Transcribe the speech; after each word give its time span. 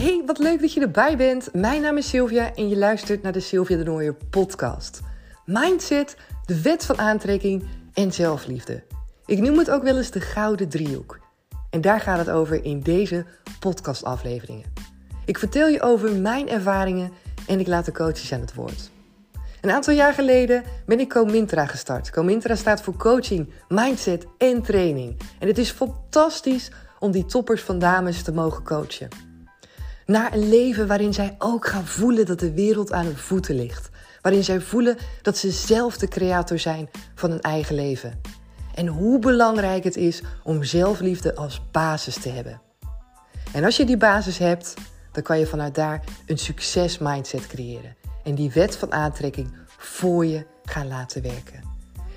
Hey, 0.00 0.22
wat 0.26 0.38
leuk 0.38 0.60
dat 0.60 0.72
je 0.72 0.80
erbij 0.80 1.16
bent. 1.16 1.48
Mijn 1.54 1.82
naam 1.82 1.96
is 1.96 2.08
Sylvia 2.08 2.54
en 2.54 2.68
je 2.68 2.76
luistert 2.76 3.22
naar 3.22 3.32
de 3.32 3.40
Sylvia 3.40 3.76
de 3.76 3.82
Nooier 3.82 4.14
podcast. 4.30 5.00
Mindset, 5.44 6.16
de 6.46 6.62
wet 6.62 6.84
van 6.84 6.98
aantrekking 6.98 7.64
en 7.94 8.12
zelfliefde. 8.12 8.82
Ik 9.26 9.38
noem 9.38 9.58
het 9.58 9.70
ook 9.70 9.82
wel 9.82 9.96
eens 9.96 10.10
de 10.10 10.20
gouden 10.20 10.68
driehoek. 10.68 11.18
En 11.70 11.80
daar 11.80 12.00
gaat 12.00 12.18
het 12.18 12.30
over 12.30 12.64
in 12.64 12.80
deze 12.80 13.24
podcastafleveringen. 13.58 14.72
Ik 15.24 15.38
vertel 15.38 15.68
je 15.68 15.82
over 15.82 16.12
mijn 16.12 16.48
ervaringen 16.48 17.12
en 17.46 17.60
ik 17.60 17.66
laat 17.66 17.84
de 17.84 17.92
coaches 17.92 18.32
aan 18.32 18.40
het 18.40 18.54
woord. 18.54 18.90
Een 19.60 19.70
aantal 19.70 19.94
jaar 19.94 20.14
geleden 20.14 20.62
ben 20.86 21.00
ik 21.00 21.08
Comintra 21.08 21.66
gestart. 21.66 22.10
Comintra 22.10 22.54
staat 22.54 22.82
voor 22.82 22.96
coaching, 22.96 23.52
mindset 23.68 24.26
en 24.38 24.62
training. 24.62 25.20
En 25.38 25.48
het 25.48 25.58
is 25.58 25.70
fantastisch 25.70 26.70
om 26.98 27.10
die 27.10 27.26
toppers 27.26 27.62
van 27.62 27.78
dames 27.78 28.22
te 28.22 28.32
mogen 28.32 28.64
coachen. 28.64 29.29
Naar 30.10 30.32
een 30.32 30.48
leven 30.48 30.86
waarin 30.86 31.14
zij 31.14 31.34
ook 31.38 31.66
gaan 31.66 31.86
voelen 31.86 32.26
dat 32.26 32.40
de 32.40 32.52
wereld 32.52 32.92
aan 32.92 33.04
hun 33.04 33.16
voeten 33.16 33.54
ligt. 33.54 33.90
Waarin 34.22 34.44
zij 34.44 34.60
voelen 34.60 34.96
dat 35.22 35.36
ze 35.36 35.50
zelf 35.50 35.96
de 35.98 36.08
creator 36.08 36.58
zijn 36.58 36.88
van 37.14 37.30
hun 37.30 37.40
eigen 37.40 37.74
leven. 37.74 38.20
En 38.74 38.86
hoe 38.86 39.18
belangrijk 39.18 39.84
het 39.84 39.96
is 39.96 40.22
om 40.42 40.64
zelfliefde 40.64 41.34
als 41.34 41.62
basis 41.70 42.14
te 42.14 42.28
hebben. 42.28 42.60
En 43.52 43.64
als 43.64 43.76
je 43.76 43.84
die 43.84 43.96
basis 43.96 44.38
hebt, 44.38 44.74
dan 45.12 45.22
kan 45.22 45.38
je 45.38 45.46
vanuit 45.46 45.74
daar 45.74 46.04
een 46.26 46.38
succes 46.38 46.98
mindset 46.98 47.46
creëren. 47.46 47.96
En 48.24 48.34
die 48.34 48.50
wet 48.50 48.76
van 48.76 48.92
aantrekking 48.92 49.54
voor 49.76 50.26
je 50.26 50.46
gaan 50.64 50.88
laten 50.88 51.22
werken. 51.22 51.69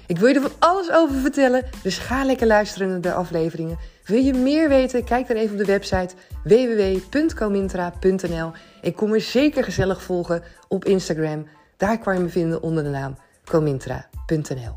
Ik 0.08 0.18
wil 0.18 0.28
je 0.28 0.36
er 0.36 0.42
van 0.42 0.52
alles 0.60 0.92
over 0.92 1.16
vertellen, 1.16 1.66
dus 1.84 1.98
ga 1.98 2.24
lekker 2.24 2.48
luisteren 2.48 2.90
naar 2.90 3.02
de 3.02 3.14
afleveringen. 3.14 3.78
Wil 4.06 4.24
je 4.24 4.34
meer 4.34 4.70
weten? 4.70 5.04
Kijk 5.04 5.28
dan 5.28 5.38
even 5.38 5.52
op 5.52 5.58
de 5.58 5.66
website 5.66 6.16
www.comintra.nl. 6.44 8.52
Ik 8.82 8.96
kom 8.96 9.10
me 9.10 9.20
zeker 9.20 9.64
gezellig 9.64 10.04
volgen 10.04 10.44
op 10.68 10.86
Instagram. 10.86 11.48
Daar 11.78 12.00
kan 12.00 12.14
je 12.14 12.20
me 12.20 12.30
vinden 12.30 12.62
onder 12.62 12.84
de 12.84 12.90
naam 12.90 13.18
comintra.nl. 13.46 14.74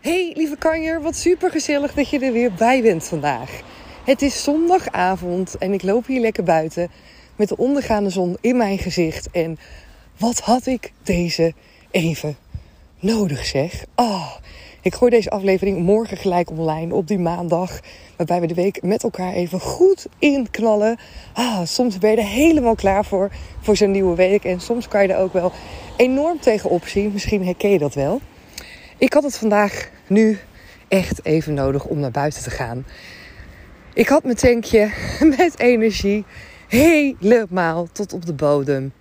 Hey 0.00 0.32
lieve 0.36 0.56
kanjer, 0.56 1.02
wat 1.02 1.16
super 1.16 1.50
gezellig 1.50 1.94
dat 1.94 2.10
je 2.10 2.18
er 2.18 2.32
weer 2.32 2.52
bij 2.52 2.82
bent 2.82 3.04
vandaag. 3.04 3.60
Het 4.04 4.22
is 4.22 4.42
zondagavond 4.42 5.58
en 5.58 5.72
ik 5.72 5.82
loop 5.82 6.06
hier 6.06 6.20
lekker 6.20 6.44
buiten 6.44 6.90
met 7.36 7.48
de 7.48 7.56
ondergaande 7.56 8.10
zon 8.10 8.36
in 8.40 8.56
mijn 8.56 8.78
gezicht. 8.78 9.30
En 9.30 9.58
wat 10.18 10.40
had 10.40 10.66
ik 10.66 10.92
deze 11.02 11.54
even 11.90 12.36
nodig 13.00 13.44
zeg. 13.46 13.84
Oh, 13.94 14.32
ik 14.82 14.94
gooi 14.94 15.10
deze 15.10 15.30
aflevering 15.30 15.78
morgen 15.78 16.16
gelijk 16.16 16.50
online 16.50 16.94
op 16.94 17.06
die 17.06 17.18
maandag. 17.18 17.80
Waarbij 18.16 18.40
we 18.40 18.46
de 18.46 18.54
week 18.54 18.82
met 18.82 19.02
elkaar 19.02 19.32
even 19.32 19.60
goed 19.60 20.06
inknallen. 20.18 20.98
Ah, 21.32 21.64
soms 21.64 21.98
ben 21.98 22.10
je 22.10 22.16
er 22.16 22.26
helemaal 22.26 22.74
klaar 22.74 23.04
voor, 23.04 23.30
voor 23.60 23.76
zo'n 23.76 23.90
nieuwe 23.90 24.14
week. 24.14 24.44
En 24.44 24.60
soms 24.60 24.88
kan 24.88 25.02
je 25.02 25.12
er 25.12 25.18
ook 25.18 25.32
wel 25.32 25.52
enorm 25.96 26.40
tegenop 26.40 26.86
zien. 26.86 27.12
Misschien 27.12 27.44
herken 27.44 27.70
je 27.70 27.78
dat 27.78 27.94
wel. 27.94 28.20
Ik 28.98 29.12
had 29.12 29.22
het 29.22 29.38
vandaag 29.38 29.90
nu 30.06 30.38
echt 30.88 31.24
even 31.24 31.54
nodig 31.54 31.84
om 31.84 31.98
naar 31.98 32.10
buiten 32.10 32.42
te 32.42 32.50
gaan. 32.50 32.86
Ik 33.94 34.08
had 34.08 34.24
mijn 34.24 34.36
tankje 34.36 34.90
met 35.36 35.58
energie 35.58 36.24
helemaal 36.68 37.88
tot 37.92 38.12
op 38.12 38.26
de 38.26 38.34
bodem 38.34 38.92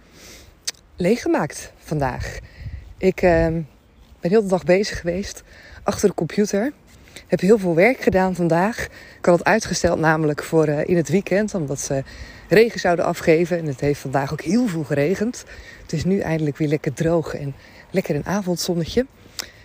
leeggemaakt 0.97 1.71
vandaag. 1.77 2.39
Ik 2.97 3.21
uh, 3.21 3.31
ben 4.19 4.31
heel 4.31 4.41
de 4.41 4.47
dag 4.47 4.63
bezig 4.63 4.99
geweest 4.99 5.43
achter 5.83 6.09
de 6.09 6.15
computer. 6.15 6.71
Heb 7.27 7.39
heel 7.39 7.57
veel 7.57 7.75
werk 7.75 7.99
gedaan 7.99 8.35
vandaag. 8.35 8.83
Ik 9.17 9.25
had 9.25 9.37
het 9.37 9.47
uitgesteld 9.47 9.99
namelijk 9.99 10.43
voor 10.43 10.67
uh, 10.67 10.87
in 10.87 10.97
het 10.97 11.09
weekend, 11.09 11.53
omdat 11.53 11.79
ze 11.79 12.03
regen 12.49 12.79
zouden 12.79 13.05
afgeven. 13.05 13.57
En 13.57 13.65
het 13.65 13.79
heeft 13.79 13.99
vandaag 13.99 14.31
ook 14.31 14.41
heel 14.41 14.67
veel 14.67 14.83
geregend. 14.83 15.45
Het 15.81 15.93
is 15.93 16.05
nu 16.05 16.19
eindelijk 16.19 16.57
weer 16.57 16.67
lekker 16.67 16.93
droog 16.93 17.33
en 17.33 17.55
lekker 17.89 18.15
een 18.15 18.25
avondzonnetje. 18.25 19.05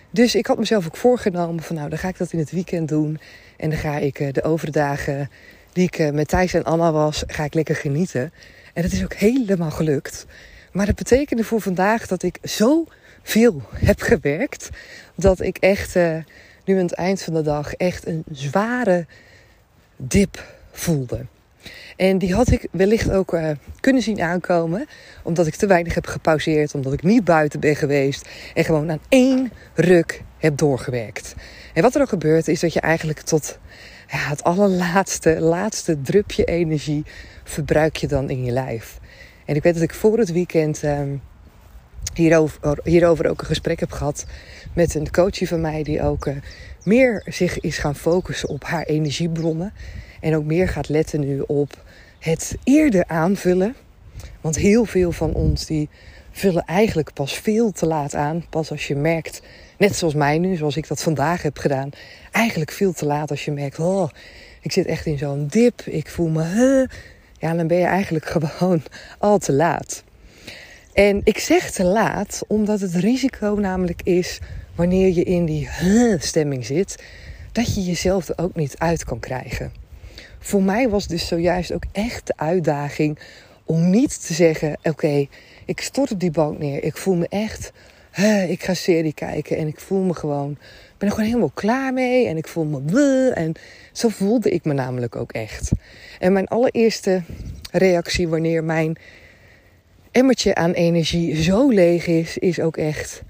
Dus 0.09 0.35
ik 0.35 0.45
had 0.45 0.57
mezelf 0.57 0.85
ook 0.85 0.97
voorgenomen 0.97 1.63
van 1.63 1.75
nou, 1.75 1.89
dan 1.89 1.97
ga 1.97 2.07
ik 2.07 2.17
dat 2.17 2.31
in 2.31 2.39
het 2.39 2.51
weekend 2.51 2.87
doen. 2.87 3.19
En 3.57 3.69
dan 3.69 3.79
ga 3.79 3.97
ik 3.97 4.19
uh, 4.19 4.31
de 4.31 4.43
overdagen 4.43 5.29
die 5.71 5.85
ik 5.85 5.99
uh, 5.99 6.09
met 6.09 6.27
Thijs 6.27 6.53
en 6.53 6.63
Anna 6.63 6.91
was, 6.91 7.23
ga 7.27 7.43
ik 7.43 7.53
lekker 7.53 7.75
genieten. 7.75 8.33
En 8.73 8.81
dat 8.81 8.91
is 8.91 9.03
ook 9.03 9.13
helemaal 9.13 9.71
gelukt. 9.71 10.25
Maar 10.73 10.85
dat 10.85 10.95
betekende 10.95 11.43
voor 11.43 11.61
vandaag 11.61 12.07
dat 12.07 12.23
ik 12.23 12.37
zo 12.43 12.85
veel 13.21 13.61
heb 13.73 14.01
gewerkt. 14.01 14.69
Dat 15.15 15.41
ik 15.41 15.57
echt 15.57 15.95
uh, 15.95 16.17
nu 16.65 16.75
aan 16.75 16.83
het 16.83 16.93
eind 16.93 17.21
van 17.21 17.33
de 17.33 17.41
dag 17.41 17.73
echt 17.73 18.07
een 18.07 18.23
zware 18.31 19.05
dip 19.95 20.43
voelde. 20.71 21.25
En 21.95 22.17
die 22.17 22.33
had 22.33 22.51
ik 22.51 22.67
wellicht 22.71 23.11
ook 23.11 23.33
uh, 23.33 23.49
kunnen 23.79 24.01
zien 24.01 24.21
aankomen. 24.21 24.87
Omdat 25.23 25.47
ik 25.47 25.55
te 25.55 25.67
weinig 25.67 25.93
heb 25.93 26.05
gepauzeerd. 26.05 26.75
Omdat 26.75 26.93
ik 26.93 27.03
niet 27.03 27.23
buiten 27.23 27.59
ben 27.59 27.75
geweest. 27.75 28.29
En 28.53 28.63
gewoon 28.63 28.91
aan 28.91 29.01
één 29.09 29.51
ruk 29.73 30.21
heb 30.37 30.57
doorgewerkt. 30.57 31.35
En 31.73 31.81
wat 31.81 31.95
er 31.95 32.01
ook 32.01 32.09
gebeurt 32.09 32.47
is 32.47 32.59
dat 32.59 32.73
je 32.73 32.81
eigenlijk 32.81 33.19
tot 33.19 33.57
ja, 34.07 34.17
het 34.17 34.43
allerlaatste, 34.43 35.39
laatste 35.39 36.01
drupje 36.01 36.45
energie 36.45 37.05
verbruik 37.43 37.95
je 37.95 38.07
dan 38.07 38.29
in 38.29 38.43
je 38.43 38.51
lijf. 38.51 38.99
En 39.45 39.55
ik 39.55 39.63
weet 39.63 39.73
dat 39.73 39.83
ik 39.83 39.93
voor 39.93 40.17
het 40.17 40.31
weekend 40.31 40.83
uh, 40.83 40.99
hierover, 42.13 42.79
hierover 42.83 43.29
ook 43.29 43.39
een 43.39 43.47
gesprek 43.47 43.79
heb 43.79 43.91
gehad 43.91 44.25
met 44.73 44.95
een 44.95 45.11
coachie 45.11 45.47
van 45.47 45.61
mij 45.61 45.83
die 45.83 46.01
ook 46.01 46.25
uh, 46.25 46.35
meer 46.83 47.23
zich 47.25 47.59
is 47.59 47.77
gaan 47.77 47.95
focussen 47.95 48.49
op 48.49 48.63
haar 48.63 48.83
energiebronnen. 48.83 49.73
En 50.19 50.35
ook 50.35 50.45
meer 50.45 50.67
gaat 50.67 50.89
letten 50.89 51.19
nu 51.19 51.39
op 51.39 51.83
het 52.19 52.57
eerder 52.63 53.07
aanvullen. 53.07 53.75
Want 54.41 54.55
heel 54.55 54.85
veel 54.85 55.11
van 55.11 55.33
ons 55.33 55.65
die 55.65 55.89
vullen 56.31 56.63
eigenlijk 56.65 57.13
pas 57.13 57.33
veel 57.33 57.71
te 57.71 57.85
laat 57.85 58.15
aan. 58.15 58.45
Pas 58.49 58.71
als 58.71 58.87
je 58.87 58.95
merkt, 58.95 59.41
net 59.77 59.95
zoals 59.95 60.13
mij 60.13 60.37
nu, 60.37 60.55
zoals 60.55 60.77
ik 60.77 60.87
dat 60.87 61.03
vandaag 61.03 61.41
heb 61.41 61.57
gedaan. 61.57 61.89
Eigenlijk 62.31 62.71
veel 62.71 62.93
te 62.93 63.05
laat 63.05 63.29
als 63.29 63.45
je 63.45 63.51
merkt, 63.51 63.79
oh, 63.79 64.09
ik 64.61 64.71
zit 64.71 64.85
echt 64.85 65.05
in 65.05 65.17
zo'n 65.17 65.47
dip. 65.47 65.81
Ik 65.81 66.09
voel 66.09 66.29
me, 66.29 66.43
huh, 66.43 66.89
ja, 67.43 67.53
dan 67.53 67.67
ben 67.67 67.77
je 67.77 67.85
eigenlijk 67.85 68.25
gewoon 68.35 68.81
al 69.17 69.37
te 69.37 69.53
laat. 69.53 70.03
En 70.93 71.21
ik 71.23 71.37
zeg 71.37 71.71
te 71.71 71.83
laat 71.83 72.41
omdat 72.47 72.79
het 72.79 72.95
risico 72.95 73.55
namelijk 73.59 74.01
is 74.03 74.39
wanneer 74.75 75.13
je 75.13 75.23
in 75.23 75.45
die 75.45 75.69
stemming 76.19 76.65
zit, 76.65 77.03
dat 77.51 77.75
je 77.75 77.83
jezelf 77.83 78.27
er 78.29 78.37
ook 78.37 78.55
niet 78.55 78.77
uit 78.77 79.03
kan 79.03 79.19
krijgen. 79.19 79.71
Voor 80.39 80.63
mij 80.63 80.89
was 80.89 81.07
dus 81.07 81.27
zojuist 81.27 81.73
ook 81.73 81.83
echt 81.91 82.27
de 82.27 82.33
uitdaging 82.35 83.19
om 83.65 83.89
niet 83.89 84.25
te 84.27 84.33
zeggen: 84.33 84.77
Oké, 84.83 85.27
ik 85.65 85.81
stort 85.81 86.11
op 86.11 86.19
die 86.19 86.31
bank 86.31 86.59
neer. 86.59 86.83
Ik 86.83 86.97
voel 86.97 87.15
me 87.15 87.27
echt, 87.29 87.71
ik 88.49 88.63
ga 88.63 88.73
serie 88.73 89.13
kijken 89.13 89.57
en 89.57 89.67
ik 89.67 89.79
voel 89.79 90.01
me 90.01 90.13
gewoon, 90.13 90.57
ben 90.97 91.07
er 91.07 91.15
gewoon 91.15 91.29
helemaal 91.29 91.51
klaar 91.53 91.93
mee 91.93 92.27
en 92.27 92.37
ik 92.37 92.47
voel 92.47 92.65
me 92.65 92.81
bleh. 92.81 93.37
En 93.37 93.53
zo 93.91 94.09
voelde 94.09 94.49
ik 94.49 94.65
me 94.65 94.73
namelijk 94.73 95.15
ook 95.15 95.31
echt. 95.31 95.71
En 96.19 96.33
mijn 96.33 96.47
allereerste 96.47 97.21
reactie 97.71 98.27
wanneer 98.27 98.63
mijn 98.63 98.97
emmertje 100.11 100.55
aan 100.55 100.71
energie 100.71 101.43
zo 101.43 101.69
leeg 101.69 102.07
is, 102.07 102.37
is 102.37 102.59
ook 102.59 102.77
echt 102.77 103.21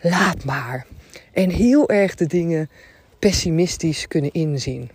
laat 0.00 0.44
maar. 0.44 0.86
En 1.32 1.50
heel 1.50 1.88
erg 1.88 2.14
de 2.14 2.26
dingen 2.26 2.70
pessimistisch 3.18 4.08
kunnen 4.08 4.32
inzien. 4.32 4.90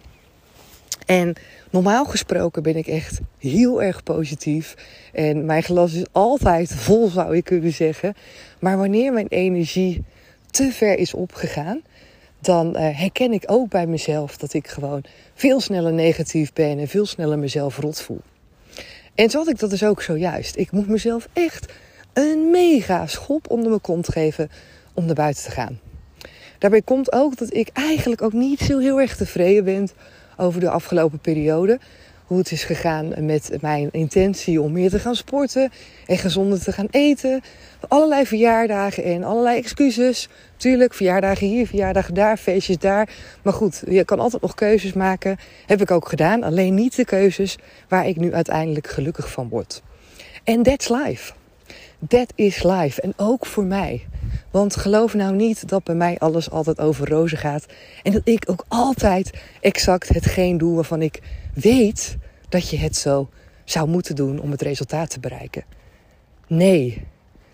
En 1.05 1.35
normaal 1.71 2.05
gesproken 2.05 2.63
ben 2.63 2.75
ik 2.75 2.87
echt 2.87 3.19
heel 3.37 3.83
erg 3.83 4.03
positief. 4.03 4.75
En 5.13 5.45
mijn 5.45 5.63
glas 5.63 5.93
is 5.93 6.05
altijd 6.11 6.73
vol, 6.73 7.07
zou 7.07 7.35
je 7.35 7.41
kunnen 7.41 7.73
zeggen. 7.73 8.13
Maar 8.59 8.77
wanneer 8.77 9.13
mijn 9.13 9.27
energie 9.27 10.03
te 10.49 10.71
ver 10.71 10.97
is 10.97 11.13
opgegaan, 11.13 11.81
dan 12.39 12.67
uh, 12.67 12.97
herken 12.97 13.33
ik 13.33 13.43
ook 13.45 13.69
bij 13.69 13.87
mezelf 13.87 14.37
dat 14.37 14.53
ik 14.53 14.67
gewoon 14.67 15.03
veel 15.33 15.59
sneller 15.59 15.93
negatief 15.93 16.53
ben 16.53 16.79
en 16.79 16.87
veel 16.87 17.05
sneller 17.05 17.39
mezelf 17.39 17.77
rot 17.77 18.01
voel. 18.01 18.21
En 19.15 19.29
zo 19.29 19.37
had 19.37 19.49
ik 19.49 19.59
dat 19.59 19.69
dus 19.69 19.83
ook 19.83 20.01
zojuist. 20.01 20.57
Ik 20.57 20.71
moet 20.71 20.87
mezelf 20.87 21.27
echt 21.33 21.73
een 22.13 22.51
mega 22.51 23.07
schop 23.07 23.49
onder 23.49 23.69
mijn 23.69 23.81
kont 23.81 24.09
geven 24.09 24.49
om 24.93 25.05
naar 25.05 25.15
buiten 25.15 25.43
te 25.43 25.51
gaan. 25.51 25.79
Daarbij 26.57 26.81
komt 26.81 27.13
ook 27.13 27.37
dat 27.37 27.53
ik 27.53 27.69
eigenlijk 27.73 28.21
ook 28.21 28.33
niet 28.33 28.59
zo 28.59 28.79
heel 28.79 28.99
erg 28.99 29.15
tevreden 29.15 29.63
ben 29.63 29.89
over 30.37 30.59
de 30.59 30.69
afgelopen 30.69 31.19
periode 31.19 31.79
hoe 32.31 32.39
het 32.39 32.51
is 32.51 32.63
gegaan 32.63 33.25
met 33.25 33.57
mijn 33.61 33.89
intentie 33.91 34.61
om 34.61 34.71
meer 34.71 34.89
te 34.89 34.99
gaan 34.99 35.15
sporten 35.15 35.71
en 36.05 36.17
gezonder 36.17 36.63
te 36.63 36.71
gaan 36.71 36.87
eten. 36.91 37.41
Allerlei 37.87 38.25
verjaardagen 38.25 39.03
en 39.03 39.23
allerlei 39.23 39.57
excuses. 39.57 40.29
Tuurlijk, 40.57 40.93
verjaardagen 40.93 41.47
hier, 41.47 41.67
verjaardagen 41.67 42.13
daar, 42.13 42.37
feestjes 42.37 42.77
daar. 42.77 43.09
Maar 43.41 43.53
goed, 43.53 43.83
je 43.87 44.05
kan 44.05 44.19
altijd 44.19 44.41
nog 44.41 44.55
keuzes 44.55 44.93
maken. 44.93 45.37
Heb 45.65 45.81
ik 45.81 45.91
ook 45.91 46.07
gedaan, 46.07 46.43
alleen 46.43 46.73
niet 46.73 46.95
de 46.95 47.05
keuzes 47.05 47.57
waar 47.87 48.07
ik 48.07 48.17
nu 48.17 48.33
uiteindelijk 48.33 48.87
gelukkig 48.87 49.31
van 49.31 49.49
word. 49.49 49.81
En 50.43 50.63
that's 50.63 50.89
life. 50.89 51.33
That 52.07 52.31
is 52.35 52.63
life. 52.63 53.01
En 53.01 53.13
ook 53.17 53.45
voor 53.45 53.65
mij. 53.65 54.05
Want 54.51 54.75
geloof 54.75 55.13
nou 55.13 55.35
niet 55.35 55.67
dat 55.69 55.83
bij 55.83 55.95
mij 55.95 56.17
alles 56.19 56.49
altijd 56.49 56.79
over 56.79 57.09
rozen 57.09 57.37
gaat. 57.37 57.65
En 58.03 58.11
dat 58.11 58.27
ik 58.27 58.49
ook 58.49 58.65
altijd 58.67 59.31
exact 59.61 60.09
hetgeen 60.09 60.57
doe 60.57 60.75
waarvan 60.75 61.01
ik 61.01 61.21
weet 61.53 62.17
dat 62.49 62.69
je 62.69 62.77
het 62.77 62.97
zo 62.97 63.29
zou 63.65 63.87
moeten 63.87 64.15
doen 64.15 64.39
om 64.39 64.51
het 64.51 64.61
resultaat 64.61 65.09
te 65.09 65.19
bereiken. 65.19 65.63
Nee, 66.47 67.07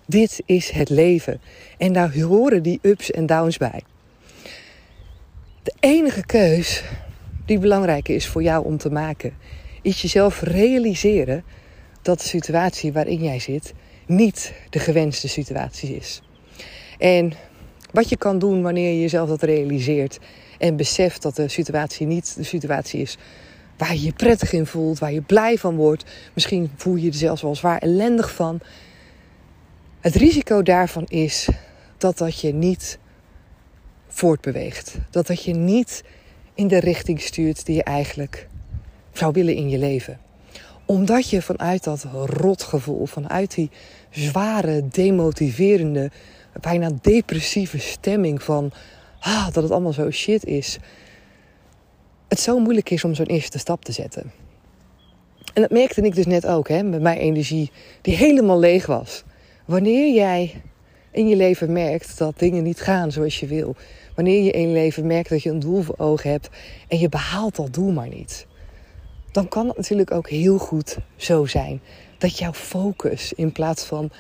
dit 0.06 0.42
is 0.46 0.70
het 0.70 0.90
leven. 0.90 1.42
En 1.78 1.94
daar 1.94 2.20
horen 2.20 2.64
die 2.64 2.80
ups 2.82 3.12
en 3.12 3.26
downs 3.26 3.58
bij. 3.58 3.84
De 5.64 5.74
enige 5.80 6.26
keus 6.26 6.84
die 7.46 7.60
belangrijk 7.60 8.08
is 8.08 8.28
voor 8.28 8.44
jou 8.44 8.66
om 8.66 8.78
te 8.78 8.92
maken, 8.92 9.34
is 9.82 10.02
jezelf 10.02 10.42
realiseren 10.42 11.44
dat 12.02 12.20
de 12.20 12.28
situatie 12.28 12.94
waarin 12.94 13.24
jij 13.24 13.40
zit 13.40 13.74
niet 14.06 14.54
de 14.70 14.80
gewenste 14.80 15.28
situatie 15.28 15.96
is. 15.96 16.22
En 16.98 17.34
wat 17.92 18.10
je 18.10 18.18
kan 18.18 18.40
doen 18.40 18.62
wanneer 18.62 18.94
je 18.94 19.02
jezelf 19.02 19.30
dat 19.30 19.42
realiseert 19.42 20.20
en 20.58 20.76
beseft 20.76 21.22
dat 21.22 21.36
de 21.36 21.48
situatie 21.48 22.08
niet 22.08 22.36
de 22.36 22.44
situatie 22.44 23.02
is 23.02 23.18
waar 23.78 23.94
je 23.94 24.02
je 24.02 24.14
prettig 24.14 24.54
in 24.54 24.66
voelt, 24.66 25.00
waar 25.00 25.14
je 25.14 25.22
blij 25.22 25.58
van 25.58 25.76
wordt. 25.76 26.04
Misschien 26.34 26.72
voel 26.76 26.96
je 26.96 27.04
je 27.04 27.10
er 27.10 27.16
zelfs 27.16 27.42
wel 27.42 27.56
zwaar 27.56 27.78
ellendig 27.78 28.34
van. 28.34 28.60
Het 30.00 30.16
risico 30.16 30.64
daarvan 30.64 31.06
is 31.08 31.48
dat 31.98 32.18
dat 32.18 32.40
je 32.40 32.54
niet 32.54 33.00
voortbeweegt. 34.08 34.98
Dat 35.10 35.28
dat 35.28 35.44
je 35.44 35.54
niet 35.54 36.04
in 36.54 36.68
de 36.68 36.80
richting 36.80 37.22
stuurt 37.22 37.66
die 37.66 37.76
je 37.76 37.84
eigenlijk 37.84 38.48
zou 39.14 39.34
willen 39.34 39.56
in 39.56 39.70
je 39.70 39.78
leven. 39.78 40.20
Omdat 40.86 41.30
je 41.30 41.42
vanuit 41.42 41.84
dat 41.84 42.06
rotgevoel, 42.26 43.06
vanuit 43.06 43.56
die 43.56 43.70
zware, 44.10 44.88
demotiverende, 44.88 46.12
bijna 46.62 46.90
depressieve 47.02 47.80
stemming 47.80 48.44
van 48.44 48.72
ah, 49.20 49.46
dat 49.46 49.64
het 49.64 49.72
allemaal 49.72 49.94
zo 49.94 50.12
shit 50.12 50.46
is, 50.46 50.78
het 52.28 52.40
zo 52.40 52.60
moeilijk 52.60 52.90
is 52.90 53.04
om 53.04 53.16
zo'n 53.16 53.26
eerste 53.26 53.58
stap 53.58 53.84
te 53.84 53.92
zetten. 53.92 54.32
En 55.54 55.62
dat 55.62 55.72
merkte 55.72 56.02
ik 56.02 56.16
dus 56.16 56.26
net 56.26 56.46
ook, 56.46 56.68
hè, 56.68 56.84
met 56.84 57.02
mijn 57.02 57.18
energie 57.18 57.72
die 58.02 58.16
helemaal 58.16 58.60
leeg 58.60 58.86
was. 58.86 59.24
Wanneer 59.66 60.14
jij 60.14 60.62
in 61.12 61.28
je 61.28 61.36
leven 61.36 61.72
merkt 61.72 62.18
dat 62.18 62.40
dingen 62.40 62.64
niet 62.64 62.82
gaan 62.82 63.12
zoals 63.12 63.40
je 63.40 63.48
wil, 63.48 63.76
wanneer 64.16 64.44
je 64.44 64.52
in 64.52 64.68
je 64.68 64.74
leven 64.74 65.08
merkt 65.08 65.30
dat 65.30 65.44
je 65.44 65.50
een 65.50 65.60
doel 65.60 65.82
voor 65.82 65.98
ogen 65.98 66.32
hebt 66.32 66.50
en 66.88 67.00
je 67.00 67.10
behaalt 67.10 67.56
dat 67.56 67.74
doel 67.74 67.92
maar 67.92 68.08
niet, 68.08 68.48
dan 69.32 69.48
kan 69.48 69.68
het 69.68 69.78
natuurlijk 69.78 70.12
ook 70.12 70.30
heel 70.30 70.58
goed 70.58 70.98
zo 71.16 71.46
zijn 71.46 71.82
dat 72.18 72.38
jouw 72.38 72.54
focus 72.54 73.34
in 73.34 73.52
plaats 73.52 73.84
van 73.84 74.12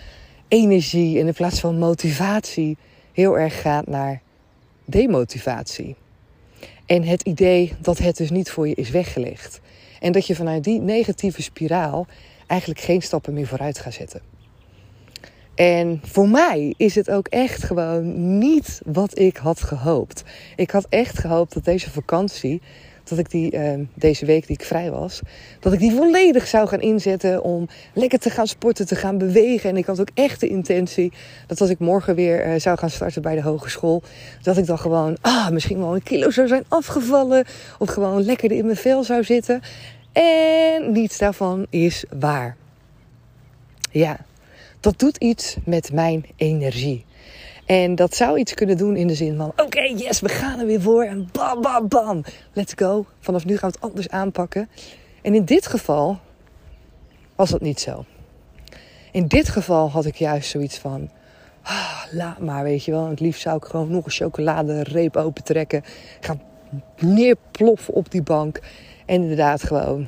energie 0.48 1.20
en 1.20 1.28
in 1.28 1.34
plaats 1.34 1.60
van 1.60 1.78
motivatie 1.78 2.78
heel 3.14 3.38
erg 3.38 3.62
gaat 3.62 3.88
naar 3.88 4.22
demotivatie. 4.86 5.96
En 6.86 7.04
het 7.04 7.22
idee 7.22 7.74
dat 7.82 7.98
het 7.98 8.18
dus 8.18 8.30
niet 8.30 8.52
voor 8.52 8.68
je 8.68 8.76
is 8.76 8.90
weggelegd. 8.90 9.60
En 10.00 10.12
dat 10.12 10.28
je 10.28 10.36
vanuit 10.36 10.64
die 10.64 10.80
negatieve 10.80 11.42
spiraal 11.42 12.08
eigenlijk 12.48 12.80
geen 12.80 13.02
stappen 13.02 13.34
meer 13.34 13.48
vooruit 13.48 13.80
gaat 13.80 13.94
zetten. 13.94 14.22
En 15.56 16.02
voor 16.04 16.30
mij 16.30 16.74
is 16.78 16.96
het 16.96 17.10
ook 17.10 17.28
echt 17.28 17.64
gewoon 17.64 18.38
niet 18.38 18.82
wat 18.86 19.20
ik 19.20 19.38
had 19.38 19.62
gehoopt. 19.62 20.24
Ik 20.56 20.72
had 20.72 20.86
echt 20.90 21.20
gehoopt 21.20 21.54
dat 21.54 21.66
deze 21.66 21.90
vakantie 21.90 22.62
dat 23.10 23.18
ik 23.18 23.30
die 23.30 23.54
uh, 23.54 23.74
deze 23.94 24.26
week 24.26 24.48
die 24.48 24.56
ik 24.56 24.66
vrij 24.66 24.92
was, 24.92 25.22
dat 25.60 25.74
ik 25.74 25.80
die 25.80 25.92
volledig 25.92 26.48
zou 26.48 26.68
gaan 26.68 26.82
inzetten 26.82 27.44
om 27.44 27.68
lekker 27.94 28.20
te 28.20 28.30
gaan 28.30 28.48
sporten, 28.48 28.88
te 28.88 28.96
gaan 28.96 29.18
bewegen. 29.18 29.70
En 29.70 29.78
ik 29.78 29.86
had 29.86 30.00
ook 30.00 30.10
echt 30.14 30.40
de 30.40 30.48
intentie 30.48 31.12
dat 31.48 31.62
als 31.62 31.70
ik 31.70 31.80
morgen 31.80 32.16
weer 32.16 32.48
uh, 32.48 32.60
zou 32.60 32.78
gaan 32.78 32.90
starten 32.90 33.22
bij 33.22 33.36
de 33.36 33.42
hogeschool, 33.42 34.04
dat 34.42 34.58
ik 34.58 34.66
dan 34.66 34.80
gewoon, 34.80 35.18
ah, 35.22 35.50
misschien 35.50 35.80
wel 35.80 35.96
een 35.96 36.04
kilo 36.04 36.30
zou 36.30 36.48
zijn 36.48 36.66
afgevallen. 36.68 37.46
Of 37.80 37.90
gewoon 37.90 38.24
lekker 38.24 38.52
in 38.52 38.66
mijn 38.66 38.78
vel 38.78 39.04
zou 39.04 39.24
zitten. 39.24 39.62
En 40.12 40.92
niets 40.92 41.18
daarvan 41.18 41.68
is 41.70 42.06
waar. 42.20 42.56
Ja, 43.92 44.18
dat 44.80 45.00
doet 45.00 45.18
iets 45.18 45.58
met 45.66 45.92
mijn 45.94 46.26
energie. 46.36 47.06
En 47.68 47.96
dat 47.96 48.16
zou 48.16 48.40
iets 48.40 48.54
kunnen 48.54 48.78
doen 48.78 48.96
in 48.96 49.08
de 49.08 49.16
zin 49.16 49.38
van: 49.38 49.54
oké, 49.56 49.82
yes, 49.82 50.20
we 50.20 50.30
gaan 50.30 50.60
er 50.60 50.66
weer 50.66 50.82
voor. 50.82 51.04
En 51.04 51.30
bam, 51.32 51.62
bam, 51.62 51.88
bam. 51.88 52.24
Let's 52.54 52.74
go. 52.76 53.06
Vanaf 53.20 53.46
nu 53.46 53.58
gaan 53.58 53.70
we 53.70 53.76
het 53.76 53.90
anders 53.90 54.10
aanpakken. 54.10 54.70
En 55.22 55.34
in 55.34 55.46
dit 55.46 55.68
geval 55.68 56.20
was 57.36 57.50
dat 57.50 57.62
niet 57.62 57.80
zo. 57.80 58.06
In 59.12 59.28
dit 59.28 59.50
geval 59.50 59.90
had 59.90 60.06
ik 60.06 60.16
juist 60.16 60.50
zoiets 60.50 60.78
van: 60.78 61.10
ah, 61.62 62.04
laat 62.12 62.40
maar, 62.40 62.64
weet 62.64 62.84
je 62.84 62.92
wel. 62.92 63.10
Het 63.10 63.20
liefst 63.20 63.42
zou 63.42 63.58
ik 63.58 63.66
gewoon 63.66 63.92
nog 63.92 64.06
een 64.06 64.12
chocoladereep 64.12 65.16
opentrekken. 65.16 65.84
Gaan 66.20 66.42
neerploffen 67.00 67.94
op 67.94 68.12
die 68.12 68.24
bank. 68.24 68.60
En 69.06 69.22
inderdaad 69.22 69.64
gewoon 69.64 70.08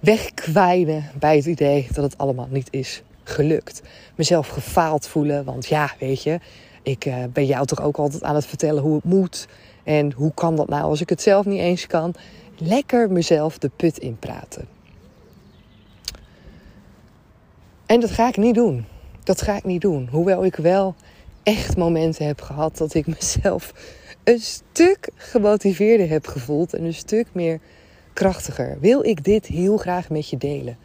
wegkwijnen 0.00 1.04
bij 1.18 1.36
het 1.36 1.46
idee 1.46 1.86
dat 1.92 2.04
het 2.04 2.18
allemaal 2.18 2.48
niet 2.50 2.68
is 2.70 3.02
gelukt. 3.24 3.82
Mezelf 4.14 4.48
gefaald 4.48 5.06
voelen, 5.06 5.44
want 5.44 5.66
ja, 5.66 5.90
weet 5.98 6.22
je, 6.22 6.38
ik 6.82 7.04
uh, 7.04 7.24
ben 7.32 7.46
jou 7.46 7.66
toch 7.66 7.82
ook 7.82 7.96
altijd 7.96 8.22
aan 8.22 8.34
het 8.34 8.46
vertellen 8.46 8.82
hoe 8.82 8.94
het 8.94 9.04
moet. 9.04 9.46
En 9.82 10.12
hoe 10.12 10.32
kan 10.34 10.56
dat 10.56 10.68
nou 10.68 10.82
als 10.82 11.00
ik 11.00 11.08
het 11.08 11.22
zelf 11.22 11.44
niet 11.44 11.60
eens 11.60 11.86
kan? 11.86 12.14
Lekker 12.58 13.10
mezelf 13.10 13.58
de 13.58 13.70
put 13.76 13.98
in 13.98 14.18
praten. 14.18 14.68
En 17.86 18.00
dat 18.00 18.10
ga 18.10 18.28
ik 18.28 18.36
niet 18.36 18.54
doen. 18.54 18.84
Dat 19.24 19.42
ga 19.42 19.56
ik 19.56 19.64
niet 19.64 19.80
doen. 19.80 20.08
Hoewel 20.10 20.44
ik 20.44 20.56
wel 20.56 20.94
echt 21.42 21.76
momenten 21.76 22.26
heb 22.26 22.40
gehad 22.40 22.76
dat 22.76 22.94
ik 22.94 23.06
mezelf 23.20 23.72
een 24.24 24.40
stuk 24.40 25.08
gemotiveerder 25.14 26.08
heb 26.08 26.26
gevoeld 26.26 26.74
en 26.74 26.84
een 26.84 26.94
stuk 26.94 27.26
meer 27.32 27.60
krachtiger. 28.12 28.76
Wil 28.80 29.04
ik 29.04 29.24
dit 29.24 29.46
heel 29.46 29.76
graag 29.76 30.10
met 30.10 30.28
je 30.28 30.36
delen? 30.36 30.76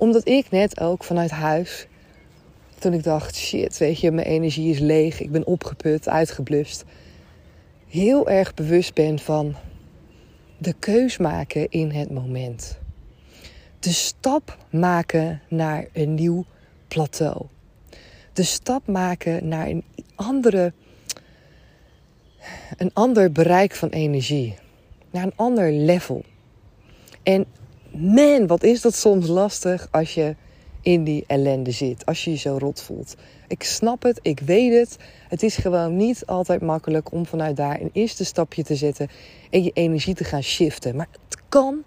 Omdat 0.00 0.28
ik 0.28 0.50
net 0.50 0.80
ook 0.80 1.04
vanuit 1.04 1.30
huis, 1.30 1.86
toen 2.78 2.92
ik 2.92 3.02
dacht, 3.02 3.36
shit, 3.36 3.78
weet 3.78 4.00
je, 4.00 4.10
mijn 4.10 4.26
energie 4.26 4.70
is 4.70 4.78
leeg, 4.78 5.20
ik 5.20 5.30
ben 5.30 5.46
opgeput, 5.46 6.08
uitgeblust. 6.08 6.84
Heel 7.88 8.28
erg 8.28 8.54
bewust 8.54 8.94
ben 8.94 9.18
van 9.18 9.54
de 10.58 10.74
keus 10.78 11.18
maken 11.18 11.70
in 11.70 11.90
het 11.90 12.10
moment. 12.10 12.78
De 13.78 13.92
stap 13.92 14.58
maken 14.70 15.42
naar 15.48 15.86
een 15.92 16.14
nieuw 16.14 16.44
plateau. 16.88 17.46
De 18.32 18.42
stap 18.42 18.86
maken 18.86 19.48
naar 19.48 19.66
een 19.66 19.84
andere, 20.14 20.72
een 22.76 22.90
ander 22.92 23.32
bereik 23.32 23.74
van 23.74 23.88
energie. 23.88 24.54
Naar 25.10 25.24
een 25.24 25.36
ander 25.36 25.72
level. 25.72 26.24
En 27.22 27.46
man, 27.92 28.46
wat 28.46 28.62
is 28.62 28.80
dat 28.80 28.94
soms 28.94 29.26
lastig 29.26 29.88
als 29.90 30.14
je 30.14 30.36
in 30.82 31.04
die 31.04 31.24
ellende 31.26 31.70
zit. 31.70 32.06
Als 32.06 32.24
je 32.24 32.30
je 32.30 32.36
zo 32.36 32.56
rot 32.58 32.82
voelt. 32.82 33.14
Ik 33.48 33.62
snap 33.62 34.02
het, 34.02 34.18
ik 34.22 34.40
weet 34.40 34.72
het. 34.72 34.96
Het 35.28 35.42
is 35.42 35.56
gewoon 35.56 35.96
niet 35.96 36.26
altijd 36.26 36.60
makkelijk 36.60 37.12
om 37.12 37.26
vanuit 37.26 37.56
daar 37.56 37.80
een 37.80 37.90
eerste 37.92 38.24
stapje 38.24 38.62
te 38.62 38.74
zetten 38.74 39.08
en 39.50 39.62
je 39.62 39.70
energie 39.74 40.14
te 40.14 40.24
gaan 40.24 40.42
shiften. 40.42 40.96
Maar 40.96 41.08
het 41.28 41.38
kan 41.48 41.84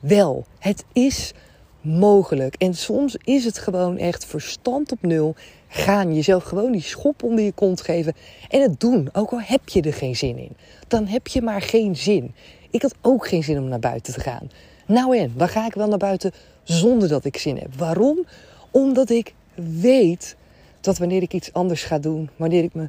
wel. 0.00 0.44
Het 0.58 0.84
is 0.92 1.32
mogelijk. 1.80 2.54
En 2.54 2.74
soms 2.74 3.16
is 3.24 3.44
het 3.44 3.58
gewoon 3.58 3.98
echt 3.98 4.24
verstand 4.24 4.92
op 4.92 5.02
nul. 5.02 5.34
Gaan 5.68 6.14
jezelf 6.14 6.44
gewoon 6.44 6.72
die 6.72 6.82
schop 6.82 7.22
onder 7.22 7.44
je 7.44 7.52
kont 7.52 7.80
geven 7.80 8.14
en 8.48 8.60
het 8.60 8.80
doen. 8.80 9.08
Ook 9.12 9.30
al 9.30 9.40
heb 9.40 9.68
je 9.68 9.82
er 9.82 9.94
geen 9.94 10.16
zin 10.16 10.38
in. 10.38 10.56
Dan 10.88 11.06
heb 11.06 11.26
je 11.26 11.42
maar 11.42 11.62
geen 11.62 11.96
zin. 11.96 12.34
Ik 12.70 12.82
had 12.82 12.94
ook 13.00 13.28
geen 13.28 13.42
zin 13.42 13.58
om 13.58 13.68
naar 13.68 13.78
buiten 13.78 14.12
te 14.12 14.20
gaan. 14.20 14.50
Nou 14.90 15.16
en, 15.16 15.32
dan 15.36 15.48
ga 15.48 15.66
ik 15.66 15.74
wel 15.74 15.88
naar 15.88 15.98
buiten 15.98 16.32
zonder 16.62 17.08
dat 17.08 17.24
ik 17.24 17.36
zin 17.36 17.56
heb. 17.56 17.74
Waarom? 17.74 18.26
Omdat 18.70 19.10
ik 19.10 19.34
weet 19.80 20.36
dat 20.80 20.98
wanneer 20.98 21.22
ik 21.22 21.32
iets 21.32 21.52
anders 21.52 21.82
ga 21.82 21.98
doen, 21.98 22.30
wanneer 22.36 22.62
ik 22.62 22.74
me 22.74 22.88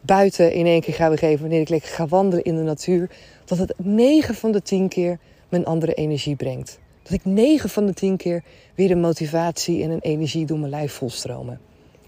buiten 0.00 0.52
in 0.52 0.66
één 0.66 0.80
keer 0.80 0.94
ga 0.94 1.10
begeven, 1.10 1.40
wanneer 1.40 1.60
ik 1.60 1.68
lekker 1.68 1.90
ga 1.90 2.06
wandelen 2.06 2.44
in 2.44 2.56
de 2.56 2.62
natuur, 2.62 3.10
dat 3.44 3.58
het 3.58 3.74
9 3.76 4.34
van 4.34 4.52
de 4.52 4.62
10 4.62 4.88
keer 4.88 5.18
mijn 5.48 5.64
andere 5.64 5.94
energie 5.94 6.36
brengt. 6.36 6.78
Dat 7.02 7.12
ik 7.12 7.24
9 7.24 7.70
van 7.70 7.86
de 7.86 7.94
10 7.94 8.16
keer 8.16 8.42
weer 8.74 8.90
een 8.90 9.00
motivatie 9.00 9.82
en 9.82 9.90
een 9.90 10.00
energie 10.00 10.46
door 10.46 10.58
mijn 10.58 10.70
lijf 10.70 10.92
volstromen. 10.92 11.60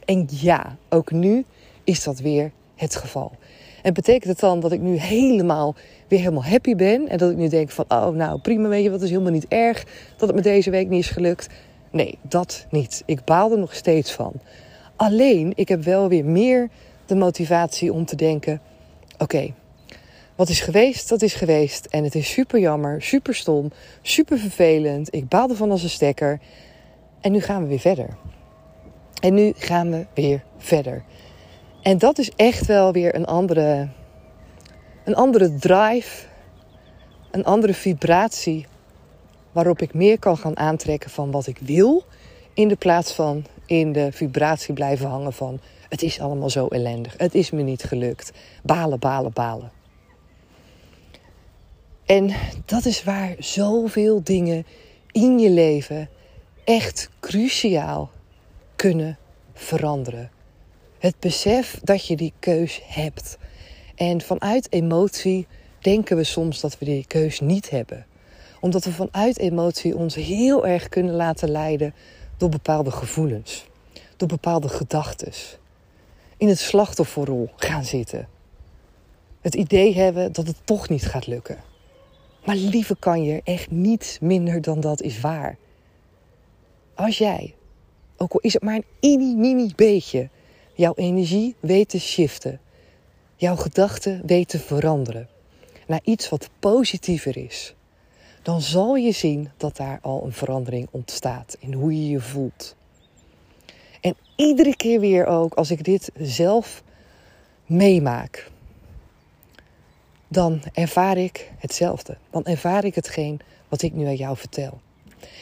En 0.04 0.28
ja, 0.30 0.76
ook 0.88 1.10
nu 1.10 1.44
is 1.84 2.04
dat 2.04 2.18
weer 2.18 2.52
het 2.74 2.96
geval. 2.96 3.32
En 3.84 3.94
betekent 3.94 4.24
het 4.24 4.40
dan 4.40 4.60
dat 4.60 4.72
ik 4.72 4.80
nu 4.80 4.96
helemaal 4.96 5.74
weer 6.08 6.18
helemaal 6.18 6.44
happy 6.44 6.74
ben 6.74 7.08
en 7.08 7.18
dat 7.18 7.30
ik 7.30 7.36
nu 7.36 7.48
denk 7.48 7.70
van 7.70 7.84
oh 7.88 8.08
nou 8.08 8.38
prima 8.38 8.68
weet 8.68 8.82
je 8.82 8.90
wat 8.90 9.02
is 9.02 9.10
helemaal 9.10 9.32
niet 9.32 9.48
erg 9.48 9.84
dat 10.16 10.28
het 10.28 10.36
me 10.36 10.42
deze 10.42 10.70
week 10.70 10.88
niet 10.88 11.00
is 11.00 11.10
gelukt. 11.10 11.48
Nee, 11.90 12.18
dat 12.22 12.66
niet. 12.70 13.02
Ik 13.06 13.24
baal 13.24 13.50
er 13.50 13.58
nog 13.58 13.74
steeds 13.74 14.12
van. 14.12 14.32
Alleen 14.96 15.52
ik 15.54 15.68
heb 15.68 15.82
wel 15.82 16.08
weer 16.08 16.24
meer 16.24 16.68
de 17.06 17.14
motivatie 17.14 17.92
om 17.92 18.04
te 18.04 18.16
denken 18.16 18.60
oké, 19.18 19.54
wat 20.34 20.48
is 20.48 20.60
geweest, 20.60 21.08
dat 21.08 21.22
is 21.22 21.34
geweest. 21.34 21.86
En 21.86 22.04
het 22.04 22.14
is 22.14 22.32
super 22.32 22.60
jammer, 22.60 23.02
super 23.02 23.34
stom, 23.34 23.70
super 24.02 24.38
vervelend. 24.38 25.14
Ik 25.14 25.28
baal 25.28 25.48
ervan 25.48 25.70
als 25.70 25.82
een 25.82 25.90
stekker. 25.90 26.40
En 27.20 27.32
nu 27.32 27.40
gaan 27.40 27.62
we 27.62 27.68
weer 27.68 27.80
verder. 27.80 28.16
En 29.20 29.34
nu 29.34 29.52
gaan 29.56 29.90
we 29.90 30.06
weer 30.14 30.44
verder. 30.58 31.04
En 31.84 31.98
dat 31.98 32.18
is 32.18 32.30
echt 32.36 32.66
wel 32.66 32.92
weer 32.92 33.14
een 33.14 33.26
andere, 33.26 33.88
een 35.04 35.14
andere 35.14 35.54
drive, 35.54 36.26
een 37.30 37.44
andere 37.44 37.74
vibratie 37.74 38.66
waarop 39.52 39.82
ik 39.82 39.94
meer 39.94 40.18
kan 40.18 40.36
gaan 40.36 40.56
aantrekken 40.56 41.10
van 41.10 41.30
wat 41.30 41.46
ik 41.46 41.58
wil, 41.58 42.04
in 42.54 42.68
de 42.68 42.76
plaats 42.76 43.12
van 43.12 43.44
in 43.66 43.92
de 43.92 44.12
vibratie 44.12 44.74
blijven 44.74 45.08
hangen 45.08 45.32
van 45.32 45.60
het 45.88 46.02
is 46.02 46.20
allemaal 46.20 46.50
zo 46.50 46.66
ellendig, 46.66 47.14
het 47.16 47.34
is 47.34 47.50
me 47.50 47.62
niet 47.62 47.82
gelukt, 47.82 48.32
balen, 48.62 48.98
balen, 48.98 49.32
balen. 49.32 49.72
En 52.06 52.34
dat 52.64 52.84
is 52.84 53.04
waar 53.04 53.34
zoveel 53.38 54.22
dingen 54.22 54.66
in 55.12 55.38
je 55.38 55.50
leven 55.50 56.08
echt 56.64 57.10
cruciaal 57.20 58.10
kunnen 58.76 59.18
veranderen. 59.52 60.30
Het 61.04 61.20
besef 61.20 61.80
dat 61.82 62.06
je 62.06 62.16
die 62.16 62.32
keus 62.38 62.80
hebt. 62.84 63.38
En 63.94 64.20
vanuit 64.20 64.72
emotie 64.72 65.46
denken 65.78 66.16
we 66.16 66.24
soms 66.24 66.60
dat 66.60 66.78
we 66.78 66.84
die 66.84 67.06
keus 67.06 67.40
niet 67.40 67.70
hebben. 67.70 68.06
Omdat 68.60 68.84
we 68.84 68.92
vanuit 68.92 69.38
emotie 69.38 69.96
ons 69.96 70.14
heel 70.14 70.66
erg 70.66 70.88
kunnen 70.88 71.14
laten 71.14 71.50
leiden 71.50 71.94
door 72.36 72.48
bepaalde 72.48 72.90
gevoelens, 72.90 73.66
door 74.16 74.28
bepaalde 74.28 74.68
gedachten. 74.68 75.32
In 76.36 76.48
het 76.48 76.58
slachtofferrol 76.58 77.50
gaan 77.56 77.84
zitten. 77.84 78.28
Het 79.40 79.54
idee 79.54 79.94
hebben 79.94 80.32
dat 80.32 80.46
het 80.46 80.66
toch 80.66 80.88
niet 80.88 81.06
gaat 81.06 81.26
lukken. 81.26 81.58
Maar 82.44 82.56
lieve 82.56 82.96
kan 82.98 83.24
je, 83.24 83.40
echt 83.44 83.70
niets 83.70 84.18
minder 84.18 84.60
dan 84.60 84.80
dat 84.80 85.02
is 85.02 85.20
waar. 85.20 85.56
Als 86.94 87.18
jij, 87.18 87.54
ook 88.16 88.32
al 88.32 88.40
is 88.40 88.52
het 88.52 88.62
maar 88.62 88.74
een 88.74 88.84
mini, 89.00 89.34
mini 89.34 89.72
beetje, 89.76 90.28
jouw 90.74 90.94
energie 90.94 91.54
weet 91.60 91.88
te 91.88 92.00
shiften, 92.00 92.60
jouw 93.36 93.56
gedachten 93.56 94.22
weet 94.26 94.48
te 94.48 94.58
veranderen 94.58 95.28
naar 95.86 96.00
iets 96.04 96.28
wat 96.28 96.50
positiever 96.58 97.36
is, 97.36 97.74
dan 98.42 98.60
zal 98.60 98.94
je 98.94 99.12
zien 99.12 99.50
dat 99.56 99.76
daar 99.76 99.98
al 100.02 100.24
een 100.24 100.32
verandering 100.32 100.88
ontstaat 100.90 101.56
in 101.58 101.72
hoe 101.72 101.94
je 101.94 102.08
je 102.08 102.20
voelt. 102.20 102.76
En 104.00 104.16
iedere 104.36 104.76
keer 104.76 105.00
weer 105.00 105.26
ook, 105.26 105.54
als 105.54 105.70
ik 105.70 105.84
dit 105.84 106.10
zelf 106.18 106.82
meemaak, 107.66 108.50
dan 110.28 110.62
ervaar 110.72 111.16
ik 111.16 111.52
hetzelfde. 111.58 112.16
Dan 112.30 112.44
ervaar 112.44 112.84
ik 112.84 112.94
hetgeen 112.94 113.40
wat 113.68 113.82
ik 113.82 113.92
nu 113.92 114.06
aan 114.06 114.16
jou 114.16 114.36
vertel. 114.36 114.80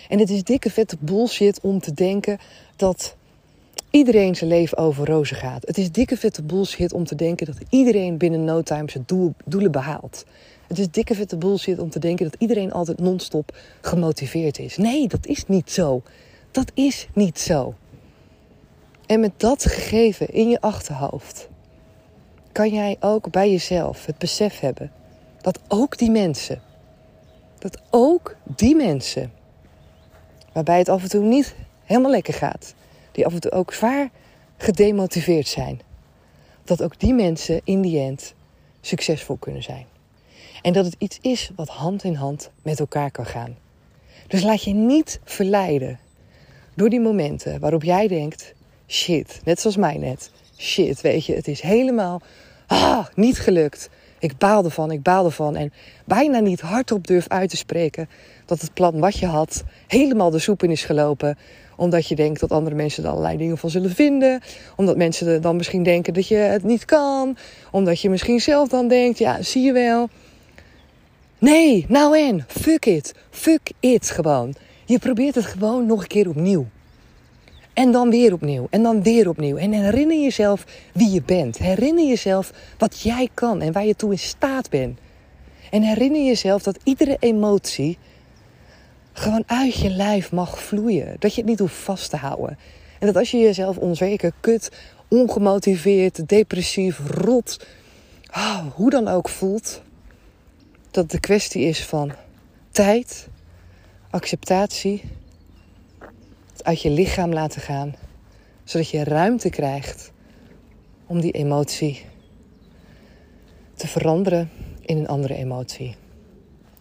En 0.09 0.19
het 0.19 0.31
is 0.31 0.45
dikke 0.45 0.71
vette 0.71 0.97
bullshit 1.01 1.61
om 1.61 1.81
te 1.81 1.93
denken 1.93 2.39
dat 2.77 3.17
iedereen 3.93 4.37
zijn 4.37 4.51
leven 4.51 4.79
over 4.79 5.07
rozen 5.07 5.37
gaat. 5.37 5.67
Het 5.67 5.79
is 5.79 5.93
dikke 5.93 6.17
vette 6.17 6.43
bullshit 6.43 6.93
om 6.93 7.05
te 7.05 7.15
denken 7.15 7.47
dat 7.47 7.59
iedereen 7.69 8.19
binnen 8.19 8.45
no 8.45 8.63
time 8.63 8.91
zijn 8.91 9.05
doel, 9.07 9.35
doelen 9.45 9.73
behaalt. 9.73 10.25
Het 10.67 10.79
is 10.79 10.91
dikke 10.91 11.15
vette 11.15 11.37
bullshit 11.37 11.79
om 11.79 11.91
te 11.91 11.99
denken 11.99 12.31
dat 12.31 12.41
iedereen 12.41 12.73
altijd 12.73 12.99
non-stop 12.99 13.57
gemotiveerd 13.81 14.59
is. 14.59 14.77
Nee, 14.77 15.09
dat 15.09 15.27
is 15.27 15.47
niet 15.47 15.71
zo. 15.71 16.03
Dat 16.51 16.71
is 16.75 17.09
niet 17.15 17.41
zo. 17.41 17.75
En 19.07 19.21
met 19.21 19.33
dat 19.37 19.65
gegeven 19.65 20.29
in 20.29 20.49
je 20.49 20.61
achterhoofd 20.61 21.49
kan 22.53 22.69
jij 22.69 22.97
ook 23.01 23.31
bij 23.31 23.51
jezelf 23.51 24.07
het 24.07 24.19
besef 24.19 24.61
hebben 24.61 24.93
dat 25.41 25.61
ook 25.69 25.99
die 25.99 26.11
mensen, 26.11 26.63
dat 27.59 27.83
ook 27.91 28.37
die 28.45 28.77
mensen, 28.77 29.33
waarbij 30.53 30.79
het 30.79 30.89
af 30.89 31.03
en 31.03 31.09
toe 31.09 31.25
niet 31.25 31.55
helemaal 31.85 32.11
lekker 32.11 32.35
gaat, 32.35 32.75
die 33.13 33.27
af 33.27 33.33
en 33.33 33.41
toe 33.41 33.51
ook 33.51 33.73
zwaar 33.73 34.11
gedemotiveerd 34.57 35.49
zijn, 35.49 35.81
dat 36.65 36.83
ook 36.83 37.01
die 37.01 37.15
mensen 37.15 37.61
in 37.65 37.81
die 37.81 38.01
end 38.01 38.35
succesvol 38.81 39.37
kunnen 39.37 39.63
zijn. 39.63 39.87
En 40.63 40.73
dat 40.73 40.85
het 40.85 40.97
iets 40.99 41.19
is 41.21 41.51
wat 41.57 41.69
hand 41.69 42.05
in 42.05 42.15
hand 42.15 42.51
met 42.63 42.81
elkaar 42.81 43.11
kan 43.11 43.27
gaan. 43.27 43.57
Dus 44.29 44.43
laat 44.43 44.63
je 44.63 44.73
niet 44.73 45.21
verleiden 45.25 45.99
door 46.75 46.89
die 46.89 47.01
momenten 47.01 47.61
waarop 47.61 47.83
jij 47.83 48.09
denkt: 48.09 48.55
shit, 48.89 49.41
net 49.45 49.61
zoals 49.61 49.77
mij 49.77 49.97
net. 49.97 50.31
Shit, 50.57 51.01
weet 51.01 51.27
je, 51.27 51.35
het 51.35 51.49
is 51.49 51.61
helemaal 51.61 52.21
ah, 52.67 53.07
niet 53.15 53.39
gelukt. 53.39 53.91
Ik 54.19 54.39
baal 54.39 54.65
ervan, 54.65 54.91
ik 54.91 55.03
baal 55.03 55.25
ervan. 55.25 55.57
En 55.57 55.73
bijna 56.05 56.39
niet 56.39 56.61
hardop 56.61 57.07
durf 57.07 57.29
uit 57.29 57.51
te 57.51 57.57
spreken 57.57 58.09
dat 58.47 58.61
het 58.61 58.75
plan 58.75 58.99
wat 58.99 59.19
je 59.19 59.27
had 59.27 59.65
helemaal 59.87 60.31
de 60.31 60.39
soep 60.39 60.63
in 60.63 60.71
is 60.71 60.85
gelopen. 60.85 61.39
Omdat 61.83 62.09
je 62.09 62.15
denkt 62.15 62.41
dat 62.41 62.51
andere 62.51 62.77
mensen 62.77 63.05
er 63.05 63.11
allerlei 63.11 63.37
dingen 63.37 63.59
van 63.59 63.71
zullen 63.71 63.91
vinden. 63.91 64.41
Omdat 64.77 64.97
mensen 64.97 65.43
dan 65.43 65.57
misschien 65.57 65.83
denken 65.83 66.15
dat 66.15 66.29
je 66.29 66.35
het 66.37 66.65
niet 66.65 66.85
kan. 66.85 67.37
Omdat 67.71 68.01
je 68.01 68.11
misschien 68.11 68.41
zelf 68.41 68.69
dan 68.69 68.89
denkt, 68.89 69.19
ja, 69.19 69.43
zie 69.43 69.63
je 69.63 69.73
wel. 69.73 70.09
Nee, 71.39 71.85
nou 71.89 72.19
en, 72.19 72.45
fuck 72.49 72.87
it. 72.87 73.15
Fuck 73.31 73.71
it 73.81 74.11
gewoon. 74.11 74.55
Je 74.85 74.99
probeert 74.99 75.35
het 75.35 75.45
gewoon 75.45 75.87
nog 75.87 76.01
een 76.01 76.07
keer 76.07 76.29
opnieuw. 76.29 76.67
En 77.73 77.93
dan 77.93 78.11
weer 78.11 78.33
opnieuw. 78.33 78.67
En 78.71 78.83
dan 78.83 79.03
weer 79.03 79.29
opnieuw. 79.29 79.57
En 79.57 79.73
herinner 79.73 80.21
jezelf 80.23 80.65
wie 80.93 81.11
je 81.11 81.23
bent. 81.23 81.59
Herinner 81.59 82.07
jezelf 82.07 82.53
wat 82.79 83.01
jij 83.01 83.29
kan 83.35 83.61
en 83.61 83.73
waar 83.73 83.87
je 83.87 83.97
toe 83.97 84.11
in 84.11 84.19
staat 84.19 84.71
bent. 84.71 84.99
En 85.71 85.83
herinner 85.83 86.25
jezelf 86.25 86.63
dat 86.63 86.79
iedere 86.85 87.17
emotie 87.21 87.99
gewoon 89.13 89.43
uit 89.47 89.75
je 89.75 89.91
lijf 89.91 90.33
mag 90.33 90.63
vloeien. 90.63 91.17
Dat 91.19 91.35
je 91.35 91.41
het 91.41 91.51
niet 91.51 91.59
hoeft 91.59 91.75
vast 91.75 92.11
te 92.11 92.17
houden. 92.17 92.59
En 92.99 93.07
dat 93.07 93.17
als 93.17 93.31
je 93.31 93.39
jezelf 93.39 93.77
onzeker, 93.77 94.33
kut, 94.41 94.71
ongemotiveerd, 95.09 96.29
depressief, 96.29 97.01
rot, 97.09 97.67
oh, 98.31 98.67
hoe 98.75 98.91
dan 98.91 99.09
ook 99.09 99.29
voelt, 99.29 99.83
dat 100.91 101.03
het 101.03 101.11
de 101.11 101.21
kwestie 101.21 101.63
is 101.63 101.85
van 101.85 102.13
tijd, 102.71 103.29
acceptatie 104.11 105.03
uit 106.63 106.83
je 106.83 106.91
lichaam 106.91 107.33
laten 107.33 107.61
gaan, 107.61 107.95
zodat 108.65 108.91
je 108.91 109.05
ruimte 109.05 109.51
krijgt 109.51 110.13
om 111.07 111.21
die 111.21 111.33
emotie 111.33 112.05
te 113.75 113.89
veranderen 113.89 114.51
in 114.81 114.97
een 114.97 115.09
andere 115.09 115.35
emotie. 115.35 115.97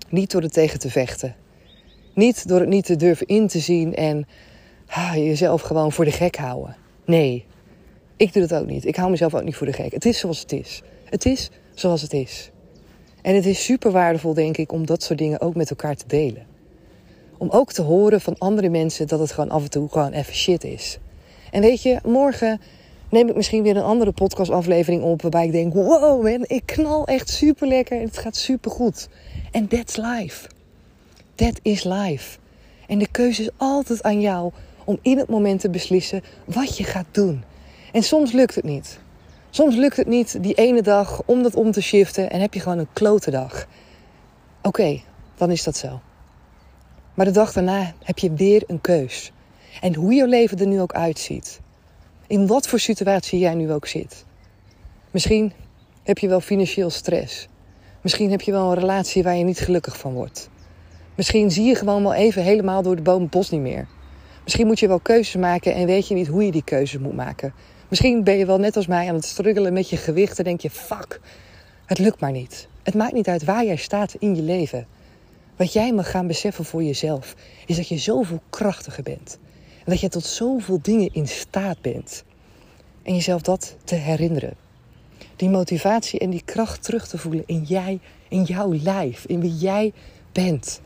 Niet 0.10 0.32
door 0.32 0.42
het 0.42 0.54
tegen 0.54 0.80
te 0.80 0.90
vechten. 0.90 1.36
Niet 2.14 2.48
door 2.48 2.60
het 2.60 2.70
niet 2.70 2.86
te 2.86 2.96
durven 2.96 3.28
in 3.28 3.48
te 3.48 3.60
zien 3.60 3.96
en 3.96 4.28
jezelf 5.16 5.62
gewoon 5.62 5.92
voor 5.92 6.06
de 6.06 6.12
gek 6.12 6.36
houden. 6.36 6.76
Nee, 7.06 7.46
ik 8.18 8.34
doe 8.34 8.48
dat 8.48 8.62
ook 8.62 8.68
niet. 8.68 8.86
Ik 8.86 8.96
hou 8.96 9.10
mezelf 9.10 9.36
ook 9.36 9.44
niet 9.44 9.56
voor 9.56 9.68
de 9.68 9.74
gek. 9.74 9.92
Het 9.92 10.06
is 10.06 10.20
zoals 10.20 10.40
het 10.40 10.52
is. 10.52 10.82
Het 11.06 11.26
is 11.26 11.50
zoals 11.74 12.02
het 12.02 12.14
is. 12.14 12.52
En 13.22 13.36
het 13.36 13.46
is 13.46 13.64
super 13.64 13.92
waardevol, 13.92 14.34
denk 14.34 14.58
ik, 14.58 14.72
om 14.72 14.86
dat 14.86 15.04
soort 15.04 15.20
dingen 15.20 15.42
ook 15.42 15.56
met 15.56 15.70
elkaar 15.70 15.96
te 15.96 16.08
delen. 16.08 16.46
Om 17.38 17.50
ook 17.50 17.72
te 17.72 17.82
horen 17.82 18.22
van 18.22 18.38
andere 18.38 18.70
mensen 18.70 19.08
dat 19.08 19.20
het 19.20 19.32
gewoon 19.32 19.50
af 19.50 19.64
en 19.64 19.70
toe 19.70 19.90
gewoon 19.90 20.12
even 20.12 20.34
shit 20.34 20.64
is. 20.64 20.98
En 21.52 21.62
weet 21.62 21.82
je, 21.82 22.00
morgen 22.06 22.62
neem 23.10 23.30
ik 23.30 23.36
misschien 23.36 23.64
weer 23.64 23.78
een 23.78 23.84
andere 23.84 24.12
podcastaflevering 24.12 25.04
op 25.04 25.22
waarbij 25.22 25.46
ik 25.46 25.52
denk: 25.52 25.74
wow, 25.74 26.24
man, 26.24 26.44
ik 26.48 26.66
knal 26.66 27.06
echt 27.08 27.30
super 27.30 27.68
lekker 27.68 28.00
en 28.00 28.06
het 28.06 28.18
gaat 28.18 28.36
super 28.36 28.72
goed. 28.72 29.08
En 29.52 29.68
that's 29.68 29.96
life. 29.96 30.48
That 31.42 31.60
is 31.62 31.84
life. 31.84 32.38
En 32.88 32.98
de 32.98 33.08
keuze 33.12 33.42
is 33.42 33.50
altijd 33.58 34.04
aan 34.04 34.22
jou 34.22 34.52
om 34.84 35.00
in 35.02 35.18
het 35.18 35.30
moment 35.30 35.60
te 35.60 35.70
beslissen 35.70 36.24
wat 36.46 36.78
je 36.78 36.84
gaat 36.84 37.06
doen. 37.12 37.44
En 37.92 38.04
soms 38.04 38.32
lukt 38.32 38.56
het 38.56 38.64
niet. 38.64 39.00
Soms 39.50 39.76
lukt 39.76 39.98
het 39.98 40.08
niet 40.08 40.44
die 40.44 40.54
ene 40.54 40.82
dag 40.82 41.22
om 41.26 41.44
dat 41.44 41.56
om 41.56 41.72
te 41.72 41.82
shiften 41.82 42.32
en 42.32 42.42
heb 42.42 42.54
je 42.54 42.60
gewoon 42.60 42.78
een 42.78 42.94
klote 42.94 43.32
dag. 43.32 43.68
Oké, 44.62 45.02
dan 45.36 45.52
is 45.52 45.64
dat 45.64 45.78
zo. 45.78 46.02
Maar 47.14 47.26
de 47.26 47.32
dag 47.32 47.54
daarna 47.54 47.94
heb 48.04 48.18
je 48.18 48.34
weer 48.34 48.64
een 48.68 48.82
keus. 48.82 49.32
En 49.82 49.96
hoe 49.96 50.14
je 50.14 50.28
leven 50.28 50.60
er 50.60 50.68
nu 50.68 50.82
ook 50.82 50.94
uitziet. 50.94 51.60
In 52.28 52.48
wat 52.48 52.68
voor 52.68 52.80
situatie 52.80 53.40
jij 53.40 53.54
nu 53.54 53.72
ook 53.72 53.88
zit. 53.88 54.26
Misschien 55.12 55.54
heb 56.04 56.18
je 56.18 56.28
wel 56.28 56.42
financieel 56.42 56.90
stress. 56.90 57.48
Misschien 58.02 58.32
heb 58.32 58.42
je 58.42 58.52
wel 58.52 58.72
een 58.72 58.80
relatie 58.80 59.24
waar 59.24 59.36
je 59.36 59.44
niet 59.44 59.60
gelukkig 59.60 59.98
van 59.98 60.14
wordt. 60.14 60.50
Misschien 61.22 61.52
zie 61.52 61.66
je 61.66 61.76
gewoon 61.76 62.04
wel 62.04 62.14
even 62.14 62.44
helemaal 62.44 62.82
door 62.82 62.96
de 62.96 63.02
boom 63.02 63.22
het 63.22 63.30
bos 63.30 63.50
niet 63.50 63.62
meer. 63.62 63.88
Misschien 64.44 64.68
moet 64.68 64.80
je 64.80 64.88
wel 64.88 65.00
keuzes 65.00 65.36
maken 65.36 65.74
en 65.74 65.86
weet 65.86 66.08
je 66.08 66.14
niet 66.14 66.28
hoe 66.28 66.46
je 66.46 66.52
die 66.52 66.64
keuzes 66.64 67.00
moet 67.00 67.16
maken. 67.16 67.54
Misschien 67.88 68.24
ben 68.24 68.38
je 68.38 68.46
wel 68.46 68.58
net 68.58 68.76
als 68.76 68.88
mij 68.88 69.08
aan 69.08 69.16
het 69.16 69.26
struggelen 69.26 69.74
met 69.74 69.90
je 69.90 69.98
gewicht 69.98 70.38
en 70.38 70.44
denk 70.44 70.62
je: 70.62 70.70
fuck, 70.70 71.20
het 71.86 72.00
lukt 72.00 72.20
maar 72.20 72.32
niet. 72.32 72.68
Het 72.84 72.94
maakt 72.94 73.14
niet 73.14 73.28
uit 73.28 73.44
waar 73.44 73.66
jij 73.66 73.76
staat 73.76 74.16
in 74.20 74.36
je 74.36 74.42
leven. 74.42 74.88
Wat 75.56 75.74
jij 75.74 75.94
mag 75.94 76.12
gaan 76.12 76.28
beseffen 76.28 76.66
voor 76.66 76.84
jezelf, 76.84 77.36
is 77.66 77.76
dat 77.76 77.88
je 77.88 77.98
zoveel 77.98 78.42
krachtiger 78.50 79.04
bent. 79.04 79.40
En 79.78 79.92
dat 79.92 80.00
je 80.00 80.10
tot 80.10 80.26
zoveel 80.26 80.80
dingen 80.82 81.14
in 81.14 81.28
staat 81.28 81.82
bent. 81.82 82.24
En 83.04 83.14
jezelf 83.14 83.42
dat 83.42 83.76
te 83.84 83.96
herinneren. 83.96 84.54
Die 85.36 85.50
motivatie 85.50 86.20
en 86.20 86.30
die 86.30 86.44
kracht 86.46 86.84
terug 86.84 87.08
te 87.08 87.18
voelen 87.18 87.44
in 87.46 87.64
jij, 87.64 88.00
in 88.30 88.44
jouw 88.44 88.74
lijf, 88.74 89.26
in 89.26 89.40
wie 89.40 89.56
jij 89.56 89.94
bent. 90.32 90.82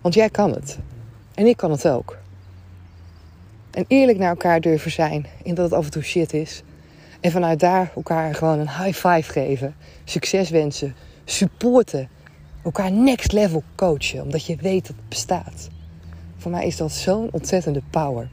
Want 0.00 0.14
jij 0.14 0.30
kan 0.30 0.50
het. 0.50 0.78
En 1.34 1.46
ik 1.46 1.56
kan 1.56 1.70
het 1.70 1.88
ook. 1.88 2.18
En 3.70 3.84
eerlijk 3.88 4.18
naar 4.18 4.28
elkaar 4.28 4.60
durven 4.60 4.90
zijn 4.90 5.26
in 5.42 5.54
dat 5.54 5.64
het 5.64 5.74
af 5.74 5.84
en 5.84 5.90
toe 5.90 6.02
shit 6.02 6.32
is. 6.32 6.62
En 7.20 7.30
vanuit 7.30 7.60
daar 7.60 7.92
elkaar 7.94 8.34
gewoon 8.34 8.58
een 8.58 8.84
high 8.84 9.08
five 9.08 9.32
geven. 9.32 9.74
Succes 10.04 10.50
wensen. 10.50 10.94
Supporten. 11.24 12.08
Elkaar 12.64 12.92
next 12.92 13.32
level 13.32 13.62
coachen. 13.74 14.22
Omdat 14.22 14.46
je 14.46 14.56
weet 14.56 14.86
dat 14.86 14.96
het 14.96 15.08
bestaat. 15.08 15.68
Voor 16.36 16.50
mij 16.50 16.66
is 16.66 16.76
dat 16.76 16.92
zo'n 16.92 17.28
ontzettende 17.32 17.82
power. 17.90 18.28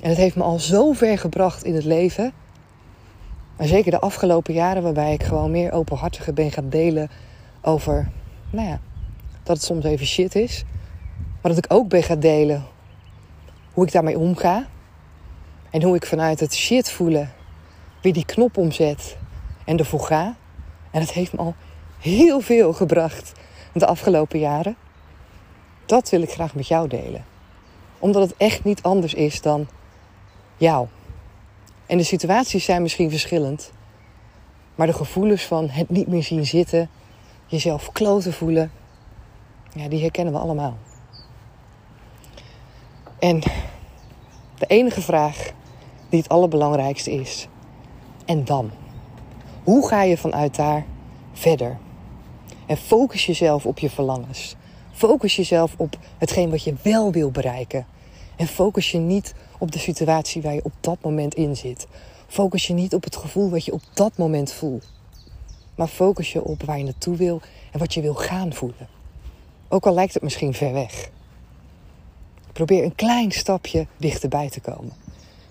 En 0.00 0.08
het 0.08 0.18
heeft 0.18 0.36
me 0.36 0.42
al 0.42 0.58
zo 0.58 0.92
ver 0.92 1.18
gebracht 1.18 1.64
in 1.64 1.74
het 1.74 1.84
leven. 1.84 2.32
Maar 3.56 3.66
zeker 3.66 3.90
de 3.90 4.00
afgelopen 4.00 4.54
jaren 4.54 4.82
waarbij 4.82 5.12
ik 5.12 5.22
gewoon 5.22 5.50
meer 5.50 5.72
openhartiger 5.72 6.34
ben 6.34 6.50
gaan 6.50 6.68
delen 6.68 7.10
over, 7.62 8.10
nou 8.50 8.68
ja, 8.68 8.80
dat 9.52 9.60
het 9.60 9.70
soms 9.70 9.84
even 9.84 10.06
shit 10.06 10.34
is. 10.34 10.64
Maar 11.40 11.54
dat 11.54 11.64
ik 11.64 11.72
ook 11.72 11.88
ben 11.88 12.02
gaan 12.02 12.20
delen 12.20 12.66
hoe 13.72 13.86
ik 13.86 13.92
daarmee 13.92 14.18
omga. 14.18 14.66
En 15.70 15.82
hoe 15.82 15.96
ik 15.96 16.06
vanuit 16.06 16.40
het 16.40 16.54
shit 16.54 16.90
voelen 16.90 17.32
weer 18.02 18.12
die 18.12 18.24
knop 18.24 18.56
omzet 18.56 19.16
en 19.64 19.78
ervoor 19.78 20.00
ga. 20.00 20.36
En 20.90 21.00
dat 21.00 21.12
heeft 21.12 21.32
me 21.32 21.38
al 21.38 21.54
heel 21.98 22.40
veel 22.40 22.72
gebracht 22.72 23.32
de 23.72 23.86
afgelopen 23.86 24.38
jaren. 24.38 24.76
Dat 25.86 26.10
wil 26.10 26.22
ik 26.22 26.30
graag 26.30 26.54
met 26.54 26.68
jou 26.68 26.88
delen. 26.88 27.24
Omdat 27.98 28.22
het 28.22 28.36
echt 28.36 28.64
niet 28.64 28.82
anders 28.82 29.14
is 29.14 29.40
dan 29.42 29.68
jou. 30.56 30.86
En 31.86 31.98
de 31.98 32.04
situaties 32.04 32.64
zijn 32.64 32.82
misschien 32.82 33.10
verschillend. 33.10 33.72
Maar 34.74 34.86
de 34.86 34.92
gevoelens 34.92 35.42
van 35.42 35.68
het 35.68 35.90
niet 35.90 36.06
meer 36.06 36.22
zien 36.22 36.46
zitten, 36.46 36.90
jezelf 37.46 37.92
kloten 37.92 38.32
voelen, 38.32 38.72
ja, 39.74 39.88
die 39.88 40.00
herkennen 40.00 40.32
we 40.32 40.38
allemaal. 40.38 40.76
En 43.18 43.40
de 44.58 44.66
enige 44.66 45.00
vraag 45.00 45.50
die 46.08 46.18
het 46.20 46.28
allerbelangrijkste 46.28 47.12
is, 47.12 47.48
en 48.24 48.44
dan? 48.44 48.70
Hoe 49.62 49.88
ga 49.88 50.02
je 50.02 50.16
vanuit 50.16 50.56
daar 50.56 50.84
verder? 51.32 51.78
En 52.66 52.76
focus 52.76 53.26
jezelf 53.26 53.66
op 53.66 53.78
je 53.78 53.90
verlangens. 53.90 54.56
Focus 54.92 55.36
jezelf 55.36 55.74
op 55.76 55.96
hetgeen 56.18 56.50
wat 56.50 56.62
je 56.62 56.74
wel 56.82 57.12
wil 57.12 57.30
bereiken. 57.30 57.86
En 58.36 58.46
focus 58.46 58.90
je 58.90 58.98
niet 58.98 59.34
op 59.58 59.72
de 59.72 59.78
situatie 59.78 60.42
waar 60.42 60.54
je 60.54 60.64
op 60.64 60.72
dat 60.80 60.98
moment 61.02 61.34
in 61.34 61.56
zit. 61.56 61.86
Focus 62.26 62.66
je 62.66 62.72
niet 62.72 62.94
op 62.94 63.04
het 63.04 63.16
gevoel 63.16 63.50
wat 63.50 63.64
je 63.64 63.72
op 63.72 63.82
dat 63.92 64.16
moment 64.16 64.52
voelt. 64.52 64.92
Maar 65.74 65.88
focus 65.88 66.32
je 66.32 66.44
op 66.44 66.62
waar 66.62 66.78
je 66.78 66.84
naartoe 66.84 67.16
wil 67.16 67.40
en 67.72 67.78
wat 67.78 67.94
je 67.94 68.00
wil 68.00 68.14
gaan 68.14 68.52
voelen. 68.52 68.88
Ook 69.72 69.86
al 69.86 69.94
lijkt 69.94 70.14
het 70.14 70.22
misschien 70.22 70.54
ver 70.54 70.72
weg. 70.72 71.10
Probeer 72.52 72.84
een 72.84 72.94
klein 72.94 73.30
stapje 73.30 73.86
dichterbij 73.96 74.50
te 74.50 74.60
komen. 74.60 74.92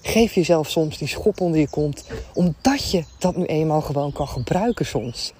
Geef 0.01 0.33
jezelf 0.33 0.69
soms 0.69 0.97
die 0.97 1.07
schop 1.07 1.41
onder 1.41 1.59
je 1.59 1.69
kont, 1.69 2.05
omdat 2.33 2.91
je 2.91 3.03
dat 3.17 3.35
nu 3.35 3.45
eenmaal 3.45 3.81
gewoon 3.81 4.11
kan 4.11 4.27
gebruiken 4.27 4.85
soms. 4.85 5.33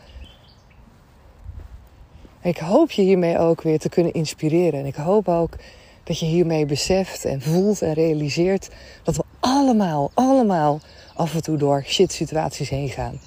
Ik 2.42 2.58
hoop 2.58 2.92
je 2.92 3.02
hiermee 3.02 3.38
ook 3.38 3.62
weer 3.62 3.80
te 3.80 3.90
kunnen 3.90 4.14
inspireren. 4.14 4.80
En 4.80 4.86
ik 4.86 4.96
hoop 4.96 5.28
ook 5.28 5.56
dat 6.04 6.20
je 6.20 6.26
hiermee 6.26 6.66
beseft 6.66 7.26
en 7.26 7.42
voelt 7.42 7.82
en 7.82 7.94
realiseert 7.94 8.70
dat 9.04 9.16
we 9.16 9.24
allemaal, 9.40 10.12
allemaal 10.14 10.80
af 11.16 11.34
en 11.34 11.42
toe 11.44 11.58
door 11.58 11.84
shit 11.86 12.12
situaties 12.12 12.70
heen 12.70 12.90
gaan. 12.90 13.20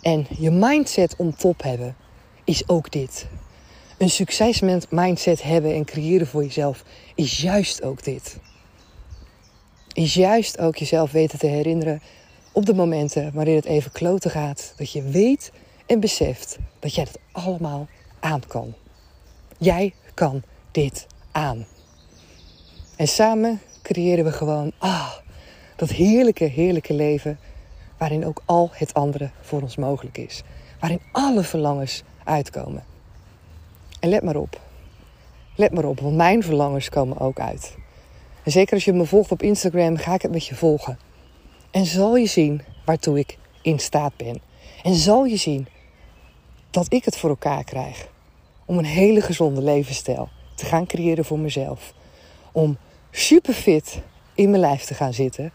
En 0.00 0.26
je 0.38 0.50
mindset 0.50 1.16
om 1.16 1.36
top 1.36 1.62
hebben 1.62 1.96
is 2.44 2.68
ook 2.68 2.90
dit. 2.90 3.26
Een 3.98 4.10
succesmindset 4.10 4.90
mindset 4.90 5.42
hebben 5.42 5.74
en 5.74 5.84
creëren 5.84 6.26
voor 6.26 6.42
jezelf 6.42 6.84
is 7.14 7.40
juist 7.40 7.82
ook 7.82 8.04
dit. 8.04 8.38
Is 9.92 10.14
juist 10.14 10.58
ook 10.58 10.76
jezelf 10.76 11.12
weten 11.12 11.38
te 11.38 11.46
herinneren 11.46 12.02
op 12.52 12.66
de 12.66 12.74
momenten 12.74 13.30
waarin 13.34 13.54
het 13.54 13.64
even 13.64 13.92
kloten 13.92 14.30
gaat. 14.30 14.74
Dat 14.76 14.92
je 14.92 15.02
weet 15.02 15.52
en 15.86 16.00
beseft 16.00 16.58
dat 16.78 16.94
jij 16.94 17.04
het 17.04 17.18
allemaal 17.32 17.88
aan 18.20 18.46
kan. 18.46 18.74
Jij 19.58 19.94
kan 20.14 20.42
dit 20.70 21.06
aan. 21.32 21.66
En 22.96 23.08
samen 23.08 23.60
creëren 23.82 24.24
we 24.24 24.32
gewoon 24.32 24.72
ah, 24.78 25.12
dat 25.76 25.90
heerlijke, 25.90 26.44
heerlijke 26.44 26.94
leven 26.94 27.38
waarin 27.98 28.26
ook 28.26 28.42
al 28.44 28.70
het 28.72 28.94
andere 28.94 29.30
voor 29.40 29.62
ons 29.62 29.76
mogelijk 29.76 30.18
is. 30.18 30.42
Waarin 30.80 31.00
alle 31.12 31.42
verlangens 31.42 32.02
uitkomen. 32.24 32.93
En 34.04 34.10
let 34.10 34.22
maar 34.22 34.36
op. 34.36 34.60
Let 35.54 35.72
maar 35.72 35.84
op, 35.84 36.00
want 36.00 36.16
mijn 36.16 36.42
verlangens 36.42 36.88
komen 36.88 37.18
ook 37.18 37.38
uit. 37.40 37.76
En 38.42 38.50
zeker 38.50 38.74
als 38.74 38.84
je 38.84 38.92
me 38.92 39.04
volgt 39.04 39.32
op 39.32 39.42
Instagram, 39.42 39.96
ga 39.96 40.14
ik 40.14 40.22
het 40.22 40.30
met 40.30 40.46
je 40.46 40.54
volgen. 40.54 40.98
En 41.70 41.86
zal 41.86 42.16
je 42.16 42.26
zien 42.26 42.62
waartoe 42.84 43.18
ik 43.18 43.38
in 43.62 43.78
staat 43.78 44.16
ben. 44.16 44.40
En 44.82 44.94
zal 44.94 45.24
je 45.24 45.36
zien 45.36 45.66
dat 46.70 46.92
ik 46.92 47.04
het 47.04 47.16
voor 47.16 47.30
elkaar 47.30 47.64
krijg 47.64 48.08
om 48.64 48.78
een 48.78 48.84
hele 48.84 49.20
gezonde 49.20 49.62
levensstijl 49.62 50.28
te 50.54 50.64
gaan 50.64 50.86
creëren 50.86 51.24
voor 51.24 51.38
mezelf. 51.38 51.92
Om 52.52 52.78
super 53.10 53.54
fit 53.54 54.02
in 54.34 54.50
mijn 54.50 54.62
lijf 54.62 54.84
te 54.84 54.94
gaan 54.94 55.14
zitten. 55.14 55.52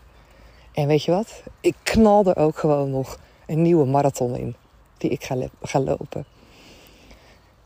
En 0.74 0.88
weet 0.88 1.04
je 1.04 1.12
wat? 1.12 1.44
Ik 1.62 1.76
knal 1.84 2.26
er 2.26 2.38
ook 2.38 2.58
gewoon 2.58 2.92
nog 2.92 3.20
een 3.46 3.62
nieuwe 3.62 3.86
marathon 3.86 4.36
in. 4.36 4.56
Die 4.98 5.10
ik 5.10 5.24
ga, 5.24 5.36
ga 5.62 5.80
lopen. 5.80 6.26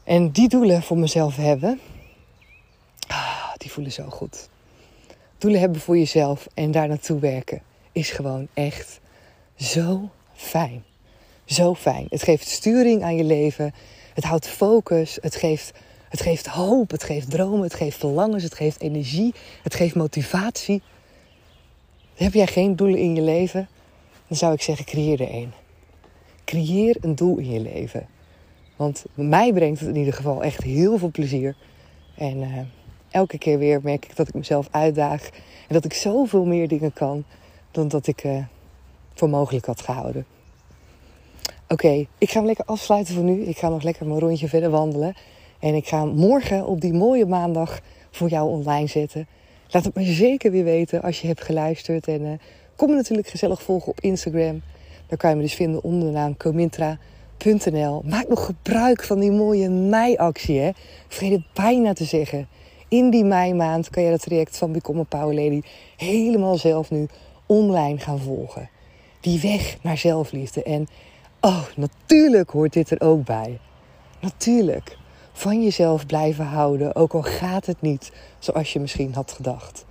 En 0.04 0.32
die 0.32 0.50
doelen 0.50 0.84
voor 0.84 0.98
mezelf 0.98 1.36
hebben. 1.36 1.80
Ah, 3.08 3.54
die 3.58 3.72
voelen 3.72 3.92
zo 3.92 4.10
goed. 4.10 4.50
Doelen 5.38 5.60
hebben 5.60 5.82
voor 5.82 5.98
jezelf 5.98 6.48
en 6.54 6.72
daar 6.72 6.88
naartoe 6.88 7.20
werken. 7.20 7.62
Is 7.92 8.10
gewoon 8.10 8.48
echt 8.54 9.00
zo 9.56 10.10
fijn. 10.34 10.84
Zo 11.46 11.76
fijn. 11.76 12.06
Het 12.10 12.24
geeft 12.24 12.48
sturing 12.48 13.04
aan 13.04 13.16
je 13.16 13.24
leven. 13.24 13.74
Het 14.14 14.24
houdt 14.24 14.48
focus. 14.48 15.18
Het 15.22 15.36
geeft 15.36 15.74
het 16.14 16.22
geeft 16.22 16.48
hoop, 16.48 16.92
het 16.92 17.04
geeft 17.04 17.30
dromen, 17.30 17.62
het 17.62 17.74
geeft 17.74 17.98
verlangens, 17.98 18.44
het 18.44 18.54
geeft 18.54 18.82
energie, 18.82 19.34
het 19.64 19.76
geeft 19.76 19.96
motivatie. 19.96 20.82
Heb 22.16 22.34
jij 22.34 22.48
geen 22.48 22.76
doelen 22.76 23.00
in 23.00 23.16
je 23.16 23.22
leven? 23.22 23.68
Dan 24.28 24.38
zou 24.38 24.54
ik 24.54 24.62
zeggen, 24.62 24.86
creëer 24.86 25.22
er 25.22 25.34
een. 25.34 25.52
Creëer 26.46 26.98
een 27.02 27.16
doel 27.16 27.38
in 27.38 27.52
je 27.52 27.60
leven. 27.60 28.08
Want 28.76 29.06
mij 29.14 29.54
brengt 29.54 29.80
het 29.80 29.90
in 29.90 29.96
ieder 29.96 30.14
geval 30.14 30.44
echt 30.44 30.64
heel 30.64 30.98
veel 30.98 31.12
plezier. 31.12 31.56
En 32.16 32.38
uh, 32.38 32.58
elke 33.12 33.38
keer 33.38 33.58
weer 33.58 33.80
merk 33.84 34.06
ik 34.06 34.16
dat 34.16 34.28
ik 34.28 34.34
mezelf 34.34 34.68
uitdaag. 34.72 35.30
En 35.68 35.74
dat 35.74 35.86
ik 35.86 35.94
zoveel 35.94 36.46
meer 36.46 36.68
dingen 36.68 36.94
kan 36.94 37.24
dan 37.72 37.88
dat 37.88 38.08
ik 38.08 38.24
uh, 38.24 38.44
voor 39.14 39.30
mogelijk 39.30 39.66
had 39.66 39.82
gehouden. 39.82 40.26
Oké, 41.68 42.06
ik 42.18 42.30
ga 42.30 42.38
hem 42.38 42.46
lekker 42.46 42.66
afsluiten 42.66 43.14
voor 43.14 43.24
nu. 43.24 43.42
Ik 43.42 43.58
ga 43.58 43.70
nog 43.70 43.84
lekker 43.84 44.06
mijn 44.06 44.20
rondje 44.20 44.48
verder 44.48 44.70
wandelen. 44.70 45.14
En 45.60 45.76
ik 45.76 45.88
ga 45.88 46.06
morgen 46.06 46.66
op 46.66 46.82
die 46.82 46.94
mooie 46.94 47.26
maandag 47.26 47.80
voor 48.12 48.30
jou 48.30 48.50
online 48.50 48.88
zetten. 48.88 49.28
Laat 49.70 49.84
het 49.84 49.96
me 49.96 50.04
zeker 50.04 50.52
weer 50.52 50.64
weten 50.64 51.02
als 51.02 51.22
je 51.22 51.28
hebt 51.28 51.42
geluisterd. 51.42 52.08
En 52.08 52.22
uh, 52.22 52.32
kom 52.76 52.90
me 52.90 52.96
natuurlijk 52.96 53.28
gezellig 53.28 53.62
volgen 53.62 53.92
op 53.92 54.00
Instagram. 54.00 54.62
Daar 55.08 55.18
kan 55.18 55.30
je 55.30 55.36
me 55.36 55.42
dus 55.42 55.54
vinden 55.54 55.84
onder 55.84 56.08
de 56.08 56.14
naam 56.14 56.38
Maak 58.04 58.28
nog 58.28 58.46
gebruik 58.46 59.04
van 59.04 59.20
die 59.20 59.32
mooie 59.32 59.70
meiactie. 59.70 60.60
Hè? 60.60 60.70
Vergeet 61.08 61.32
het 61.32 61.54
bijna 61.54 61.94
te 61.94 62.04
zeggen. 62.04 62.48
In 62.88 63.10
die 63.10 63.24
meimaand 63.24 63.90
kan 63.90 64.04
je 64.04 64.10
dat 64.10 64.22
traject 64.22 64.58
van 64.58 64.72
Become 64.72 65.00
a 65.00 65.04
Power 65.04 65.36
Lady 65.36 65.62
helemaal 65.98 66.58
zelf 66.58 66.92
nu 66.92 67.08
online 67.46 68.00
gaan 68.00 68.20
volgen. 68.20 68.70
Die 69.20 69.42
weg 69.42 69.78
naar 69.82 69.98
zelfliefde. 69.98 70.64
En 70.64 70.88
oh, 71.42 71.64
natuurlijk 71.76 72.50
hoort 72.50 72.74
dit 72.74 72.90
er 72.90 73.02
ook 73.02 73.26
bij. 73.26 73.60
Natuurlijk 74.20 74.98
van 75.32 75.64
jezelf 75.64 76.06
blijven 76.06 76.46
houden, 76.46 76.96
ook 76.96 77.14
al 77.14 77.22
gaat 77.22 77.66
het 77.66 77.82
niet 77.82 78.12
zoals 78.40 78.74
je 78.74 78.80
misschien 78.80 79.14
had 79.14 79.32
gedacht. 79.32 79.86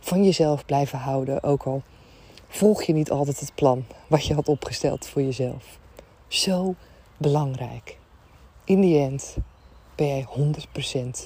Van 0.00 0.24
jezelf 0.24 0.64
blijven 0.64 0.98
houden, 0.98 1.42
ook 1.42 1.62
al 1.62 1.82
volg 2.48 2.82
je 2.82 2.92
niet 2.92 3.10
altijd 3.10 3.40
het 3.40 3.54
plan 3.54 3.84
wat 4.06 4.26
je 4.26 4.34
had 4.34 4.48
opgesteld 4.48 5.06
voor 5.06 5.22
jezelf. 5.22 5.78
Zo 6.28 6.74
belangrijk. 7.16 7.98
In 8.64 8.80
die 8.80 8.98
end 8.98 9.36
ben 9.94 10.06
jij 10.06 10.26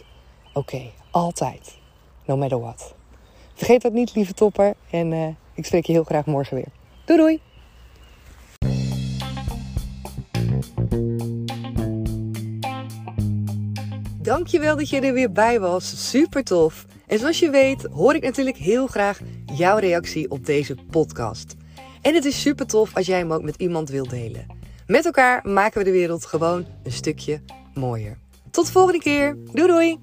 100% 0.00 0.04
oké. 0.52 0.90
Altijd. 1.10 1.78
No 2.24 2.36
matter 2.36 2.60
what. 2.60 2.94
Vergeet 3.54 3.82
dat 3.82 3.92
niet, 3.92 4.14
lieve 4.14 4.34
topper. 4.34 4.74
En 4.90 5.12
uh, 5.12 5.26
ik 5.54 5.66
spreek 5.66 5.86
je 5.86 5.92
heel 5.92 6.04
graag 6.04 6.26
morgen 6.26 6.56
weer. 6.56 6.68
Doei 7.04 7.18
doei! 7.18 7.40
Dankjewel 14.22 14.76
dat 14.76 14.88
je 14.88 15.00
er 15.00 15.12
weer 15.12 15.32
bij 15.32 15.60
was. 15.60 16.10
Super 16.10 16.44
tof. 16.44 16.86
En 17.06 17.18
zoals 17.18 17.38
je 17.38 17.50
weet 17.50 17.82
hoor 17.92 18.14
ik 18.14 18.22
natuurlijk 18.22 18.56
heel 18.56 18.86
graag 18.86 19.20
jouw 19.54 19.78
reactie 19.78 20.30
op 20.30 20.46
deze 20.46 20.74
podcast. 20.90 21.56
En 22.02 22.14
het 22.14 22.24
is 22.24 22.40
super 22.40 22.66
tof 22.66 22.96
als 22.96 23.06
jij 23.06 23.18
hem 23.18 23.32
ook 23.32 23.42
met 23.42 23.56
iemand 23.56 23.88
wilt 23.88 24.10
delen. 24.10 24.59
Met 24.90 25.04
elkaar 25.04 25.48
maken 25.48 25.78
we 25.78 25.84
de 25.84 25.90
wereld 25.90 26.26
gewoon 26.26 26.66
een 26.82 26.92
stukje 26.92 27.40
mooier. 27.74 28.18
Tot 28.50 28.66
de 28.66 28.72
volgende 28.72 28.98
keer. 28.98 29.36
Doei 29.52 29.68
doei! 29.68 30.00